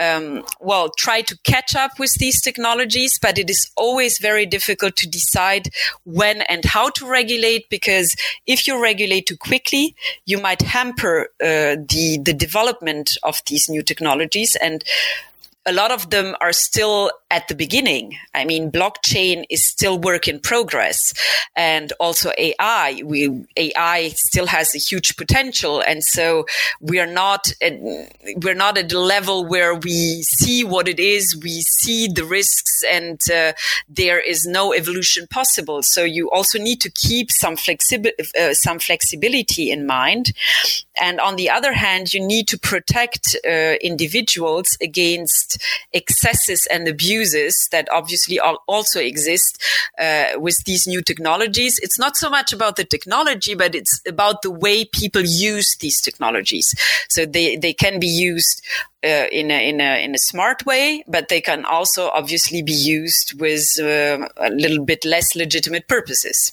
um, 0.00 0.44
well 0.60 0.90
try 0.96 1.20
to 1.22 1.38
catch 1.44 1.74
up 1.76 1.98
with 1.98 2.12
these 2.18 2.40
technologies, 2.40 3.18
but 3.20 3.38
it 3.38 3.50
is 3.50 3.70
always 3.76 4.18
very 4.18 4.46
difficult 4.46 4.96
to 4.96 5.08
decide 5.08 5.68
when 6.04 6.42
and 6.42 6.64
how 6.64 6.88
to 6.90 7.06
regulate 7.06 7.68
because 7.68 8.16
if 8.46 8.66
you 8.66 8.80
regulate 8.80 9.26
too 9.26 9.36
quickly, 9.36 9.94
you 10.26 10.38
might 10.38 10.62
hamper 10.62 11.28
uh, 11.42 11.76
the 11.92 12.18
the 12.22 12.32
development 12.32 13.16
of 13.22 13.42
these 13.46 13.68
new 13.68 13.82
technologies. 13.82 14.56
And 14.60 14.84
a 15.68 15.72
lot 15.72 15.90
of 15.90 16.08
them 16.08 16.34
are 16.40 16.52
still 16.52 17.10
at 17.30 17.46
the 17.48 17.54
beginning. 17.54 18.16
I 18.34 18.46
mean, 18.46 18.72
blockchain 18.72 19.44
is 19.50 19.62
still 19.62 19.98
work 19.98 20.26
in 20.26 20.40
progress 20.40 21.12
and 21.54 21.92
also 22.00 22.32
AI. 22.38 23.02
We, 23.04 23.44
AI 23.56 24.08
still 24.14 24.46
has 24.46 24.74
a 24.74 24.78
huge 24.78 25.16
potential. 25.16 25.82
And 25.86 26.02
so 26.02 26.46
we 26.80 26.98
are 26.98 27.06
not, 27.06 27.52
at, 27.60 27.74
we're 28.36 28.54
not 28.54 28.78
at 28.78 28.88
the 28.88 28.98
level 28.98 29.44
where 29.44 29.74
we 29.74 30.22
see 30.22 30.64
what 30.64 30.88
it 30.88 30.98
is. 30.98 31.38
We 31.42 31.60
see 31.60 32.08
the 32.08 32.24
risks 32.24 32.82
and 32.90 33.20
uh, 33.30 33.52
there 33.90 34.18
is 34.18 34.46
no 34.46 34.72
evolution 34.72 35.26
possible. 35.26 35.82
So 35.82 36.04
you 36.04 36.30
also 36.30 36.58
need 36.58 36.80
to 36.80 36.90
keep 36.90 37.30
some 37.30 37.56
flexibility, 37.56 38.24
uh, 38.40 38.54
some 38.54 38.78
flexibility 38.78 39.70
in 39.70 39.86
mind. 39.86 40.32
And 41.00 41.20
on 41.20 41.36
the 41.36 41.50
other 41.50 41.74
hand, 41.74 42.14
you 42.14 42.26
need 42.26 42.48
to 42.48 42.58
protect 42.58 43.36
uh, 43.46 43.74
individuals 43.82 44.76
against 44.80 45.57
excesses 45.92 46.66
and 46.70 46.86
abuses 46.88 47.68
that 47.72 47.88
obviously 47.92 48.38
also 48.40 49.00
exist 49.00 49.62
uh, 49.98 50.32
with 50.36 50.56
these 50.64 50.86
new 50.86 51.02
technologies. 51.02 51.78
It's 51.82 51.98
not 51.98 52.16
so 52.16 52.30
much 52.30 52.52
about 52.52 52.76
the 52.76 52.84
technology, 52.84 53.54
but 53.54 53.74
it's 53.74 54.00
about 54.06 54.42
the 54.42 54.50
way 54.50 54.84
people 54.84 55.22
use 55.22 55.76
these 55.80 56.00
technologies. 56.00 56.74
So 57.08 57.26
they, 57.26 57.56
they 57.56 57.72
can 57.72 58.00
be 58.00 58.06
used 58.06 58.62
uh, 59.04 59.26
in 59.30 59.50
a 59.50 59.68
in 59.68 59.80
a 59.80 60.04
in 60.04 60.14
a 60.14 60.18
smart 60.18 60.66
way, 60.66 61.04
but 61.06 61.28
they 61.28 61.40
can 61.40 61.64
also 61.64 62.08
obviously 62.08 62.62
be 62.62 62.72
used 62.72 63.38
with 63.38 63.78
uh, 63.80 64.28
a 64.36 64.50
little 64.50 64.84
bit 64.84 65.04
less 65.04 65.36
legitimate 65.36 65.86
purposes. 65.86 66.52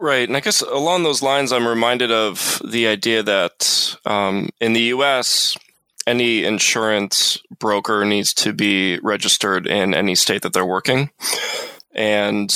Right, 0.00 0.28
and 0.28 0.36
I 0.36 0.40
guess 0.40 0.60
along 0.60 1.04
those 1.04 1.22
lines, 1.22 1.52
I'm 1.52 1.66
reminded 1.66 2.10
of 2.10 2.60
the 2.68 2.86
idea 2.86 3.22
that 3.22 3.96
um, 4.04 4.50
in 4.60 4.72
the 4.74 4.92
U.S. 4.94 5.56
Any 6.06 6.44
insurance 6.44 7.38
broker 7.58 8.04
needs 8.04 8.34
to 8.34 8.52
be 8.52 8.98
registered 9.00 9.66
in 9.66 9.94
any 9.94 10.14
state 10.14 10.42
that 10.42 10.52
they're 10.52 10.66
working. 10.66 11.10
And 11.92 12.54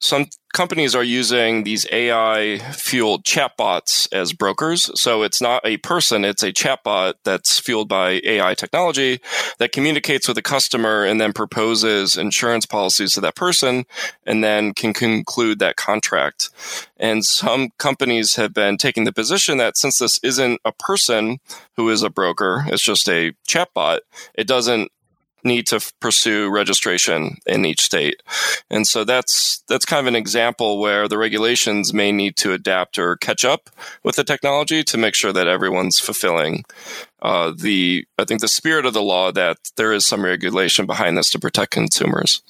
some 0.00 0.26
companies 0.56 0.94
are 0.94 1.04
using 1.04 1.64
these 1.64 1.86
AI 1.92 2.56
fueled 2.72 3.24
chatbots 3.24 4.08
as 4.10 4.32
brokers. 4.32 4.90
So 4.98 5.22
it's 5.22 5.42
not 5.42 5.60
a 5.66 5.76
person, 5.76 6.24
it's 6.24 6.42
a 6.42 6.50
chatbot 6.50 7.14
that's 7.24 7.60
fueled 7.60 7.90
by 7.90 8.22
AI 8.24 8.54
technology 8.54 9.20
that 9.58 9.72
communicates 9.72 10.26
with 10.26 10.38
a 10.38 10.42
customer 10.42 11.04
and 11.04 11.20
then 11.20 11.34
proposes 11.34 12.16
insurance 12.16 12.64
policies 12.64 13.12
to 13.12 13.20
that 13.20 13.34
person 13.34 13.84
and 14.24 14.42
then 14.42 14.72
can 14.72 14.94
conclude 14.94 15.58
that 15.58 15.76
contract. 15.76 16.48
And 16.96 17.22
some 17.22 17.68
companies 17.76 18.36
have 18.36 18.54
been 18.54 18.78
taking 18.78 19.04
the 19.04 19.12
position 19.12 19.58
that 19.58 19.76
since 19.76 19.98
this 19.98 20.18
isn't 20.22 20.62
a 20.64 20.72
person 20.72 21.36
who 21.76 21.90
is 21.90 22.02
a 22.02 22.08
broker, 22.08 22.64
it's 22.68 22.82
just 22.82 23.10
a 23.10 23.32
chatbot, 23.46 23.98
it 24.34 24.46
doesn't 24.46 24.90
need 25.46 25.66
to 25.68 25.80
pursue 26.00 26.50
registration 26.50 27.38
in 27.46 27.64
each 27.64 27.80
state. 27.80 28.22
And 28.70 28.86
so 28.86 29.04
that's 29.04 29.62
that's 29.68 29.84
kind 29.84 30.00
of 30.00 30.06
an 30.06 30.16
example 30.16 30.78
where 30.78 31.08
the 31.08 31.18
regulations 31.18 31.94
may 31.94 32.12
need 32.12 32.36
to 32.36 32.52
adapt 32.52 32.98
or 32.98 33.16
catch 33.16 33.44
up 33.44 33.70
with 34.02 34.16
the 34.16 34.24
technology 34.24 34.82
to 34.84 34.98
make 34.98 35.14
sure 35.14 35.32
that 35.32 35.48
everyone's 35.48 35.98
fulfilling 35.98 36.64
uh, 37.22 37.52
the 37.56 38.06
I 38.18 38.24
think 38.24 38.40
the 38.40 38.48
spirit 38.48 38.84
of 38.84 38.92
the 38.92 39.02
law 39.02 39.32
that 39.32 39.58
there 39.76 39.92
is 39.92 40.06
some 40.06 40.24
regulation 40.24 40.86
behind 40.86 41.16
this 41.16 41.30
to 41.30 41.38
protect 41.38 41.72
consumers. 41.72 42.42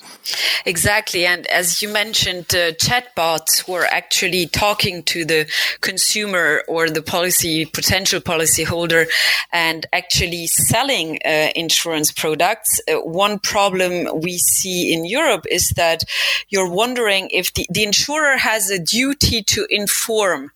Exactly, 0.64 1.24
and 1.24 1.46
as 1.46 1.81
you 1.83 1.88
mentioned, 1.88 2.46
uh, 2.55 2.72
chatbots 2.72 3.68
were 3.68 3.87
actually 3.87 4.46
talking 4.46 5.02
to 5.05 5.24
the 5.24 5.48
consumer 5.81 6.62
or 6.66 6.90
the 6.90 7.02
policy 7.02 7.64
potential 7.64 8.20
policyholder 8.20 9.07
and 9.52 9.87
actually 9.92 10.46
selling 10.46 11.20
uh, 11.24 11.48
insurance 11.55 12.11
products. 12.11 12.81
Uh, 12.88 12.96
one 13.00 13.38
problem 13.38 14.20
we 14.20 14.37
see 14.38 14.92
in 14.92 15.05
Europe 15.05 15.46
is 15.50 15.68
that 15.76 16.02
you're 16.48 16.70
wondering 16.70 17.29
if 17.31 17.55
the, 17.55 17.66
the 17.70 17.85
insurer 17.85 18.37
has 18.37 18.70
a 18.70 18.79
duty 18.79 19.42
to 19.42 19.66
inform 19.70 20.50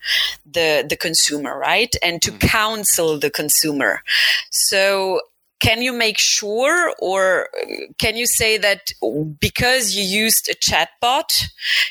the 0.52 0.84
the 0.88 0.96
consumer, 0.96 1.56
right, 1.56 1.94
and 2.02 2.20
to 2.22 2.32
mm. 2.32 2.40
counsel 2.40 3.18
the 3.18 3.30
consumer. 3.30 3.99
So 4.50 5.20
can 5.60 5.82
you 5.82 5.92
make 5.92 6.18
sure 6.18 6.92
or 7.00 7.48
can 7.98 8.16
you 8.16 8.26
say 8.26 8.56
that 8.56 8.92
because 9.40 9.94
you 9.94 10.02
used 10.02 10.48
a 10.48 10.54
chatbot 10.54 11.44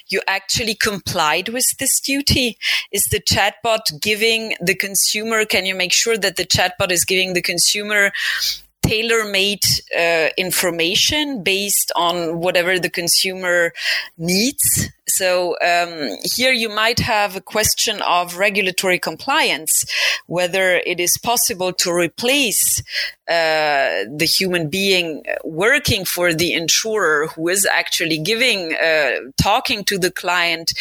you 0.07 0.21
actually 0.27 0.73
complied 0.73 1.49
with 1.49 1.77
this 1.77 1.99
duty? 1.99 2.57
Is 2.91 3.05
the 3.11 3.19
chatbot 3.19 4.01
giving 4.01 4.55
the 4.59 4.75
consumer 4.75 5.45
can 5.45 5.65
you 5.65 5.75
make 5.75 5.93
sure 5.93 6.17
that 6.17 6.35
the 6.35 6.45
chatbot 6.45 6.91
is 6.91 7.05
giving 7.05 7.33
the 7.33 7.41
consumer 7.41 8.11
tailor-made 8.81 9.63
uh, 9.97 10.29
information 10.37 11.43
based 11.43 11.91
on 11.95 12.39
whatever 12.39 12.79
the 12.79 12.89
consumer 12.89 13.71
needs 14.17 14.89
so 15.09 15.55
um, 15.61 16.17
here 16.23 16.51
you 16.51 16.69
might 16.69 16.99
have 16.99 17.35
a 17.35 17.41
question 17.41 18.01
of 18.01 18.37
regulatory 18.37 18.99
compliance, 18.99 19.85
whether 20.27 20.75
it 20.85 20.99
is 20.99 21.17
possible 21.17 21.73
to 21.73 21.91
replace 21.91 22.81
uh, 23.29 24.05
the 24.09 24.25
human 24.25 24.69
being 24.69 25.23
working 25.43 26.03
for 26.03 26.33
the 26.33 26.51
insurer 26.53 27.27
who 27.27 27.47
is 27.47 27.63
actually 27.71 28.17
giving, 28.17 28.73
uh, 28.75 29.11
talking 29.39 29.83
to 29.83 29.99
the 29.99 30.09
client 30.09 30.73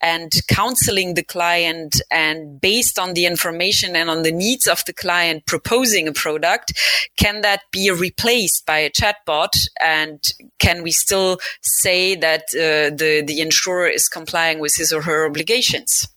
and 0.00 0.30
counseling 0.46 1.14
the 1.14 1.24
client 1.24 2.00
and 2.12 2.60
based 2.60 2.96
on 2.96 3.14
the 3.14 3.26
information 3.26 3.96
and 3.96 4.08
on 4.08 4.22
the 4.22 4.30
needs 4.30 4.68
of 4.68 4.84
the 4.84 4.92
client 4.92 5.44
proposing 5.46 6.06
a 6.06 6.12
product, 6.12 6.72
can 7.16 7.40
that 7.40 7.62
be 7.72 7.90
replaced 7.90 8.64
by 8.66 8.78
a 8.78 8.90
chatbot? 8.90 9.50
And 9.80 10.22
can 10.60 10.84
we 10.84 10.92
still 10.92 11.38
say 11.60 12.14
that 12.14 12.42
uh, 12.54 12.94
the, 12.94 13.24
the 13.26 13.40
insurer 13.76 13.88
is 13.88 14.08
complying 14.08 14.58
with 14.58 14.76
his 14.76 14.92
or 14.92 15.02
her 15.02 15.26
obligations. 15.26 16.08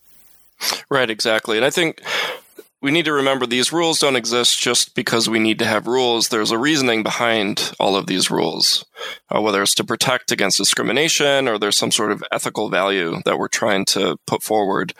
Right, 0.90 1.10
exactly. 1.10 1.58
And 1.58 1.66
I 1.66 1.70
think 1.70 2.02
we 2.82 2.92
need 2.92 3.06
to 3.06 3.14
remember 3.14 3.46
these 3.46 3.72
rules 3.74 4.00
don't 4.00 4.16
exist 4.16 4.60
just 4.60 4.96
because 4.96 5.30
we 5.30 5.40
need 5.40 5.60
to 5.60 5.66
have 5.66 5.88
rules. 5.88 6.30
There's 6.30 6.52
a 6.52 6.58
reasoning 6.58 7.04
behind 7.04 7.72
all 7.80 7.96
of 7.96 8.08
these 8.08 8.30
rules, 8.32 8.86
uh, 9.30 9.42
whether 9.42 9.62
it's 9.62 9.76
to 9.76 9.84
protect 9.84 10.32
against 10.32 10.58
discrimination 10.58 11.48
or 11.48 11.58
there's 11.58 11.78
some 11.78 11.92
sort 11.92 12.12
of 12.12 12.24
ethical 12.32 12.70
value 12.70 13.22
that 13.26 13.38
we're 13.38 13.48
trying 13.48 13.86
to 13.86 14.18
put 14.26 14.44
forward. 14.44 14.94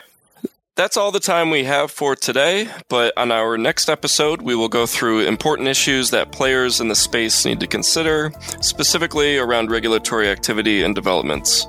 That's 0.80 0.96
all 0.96 1.12
the 1.12 1.20
time 1.20 1.50
we 1.50 1.64
have 1.64 1.90
for 1.90 2.16
today, 2.16 2.66
but 2.88 3.12
on 3.18 3.30
our 3.30 3.58
next 3.58 3.90
episode, 3.90 4.40
we 4.40 4.54
will 4.54 4.70
go 4.70 4.86
through 4.86 5.26
important 5.26 5.68
issues 5.68 6.08
that 6.08 6.32
players 6.32 6.80
in 6.80 6.88
the 6.88 6.94
space 6.94 7.44
need 7.44 7.60
to 7.60 7.66
consider, 7.66 8.32
specifically 8.62 9.36
around 9.36 9.70
regulatory 9.70 10.30
activity 10.30 10.82
and 10.82 10.94
developments. 10.94 11.66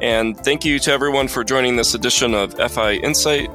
And 0.00 0.34
thank 0.34 0.64
you 0.64 0.78
to 0.78 0.90
everyone 0.90 1.28
for 1.28 1.44
joining 1.44 1.76
this 1.76 1.92
edition 1.92 2.32
of 2.32 2.54
FI 2.54 2.94
Insight. 2.94 3.50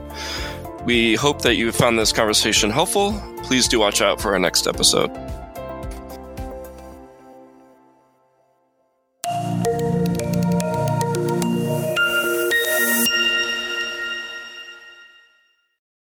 We 0.85 1.15
hope 1.15 1.41
that 1.41 1.55
you 1.55 1.71
found 1.71 1.97
this 1.97 2.11
conversation 2.11 2.69
helpful. 2.69 3.19
Please 3.41 3.67
do 3.67 3.79
watch 3.79 3.99
out 3.99 4.21
for 4.21 4.33
our 4.33 4.39
next 4.39 4.67
episode. 4.67 5.09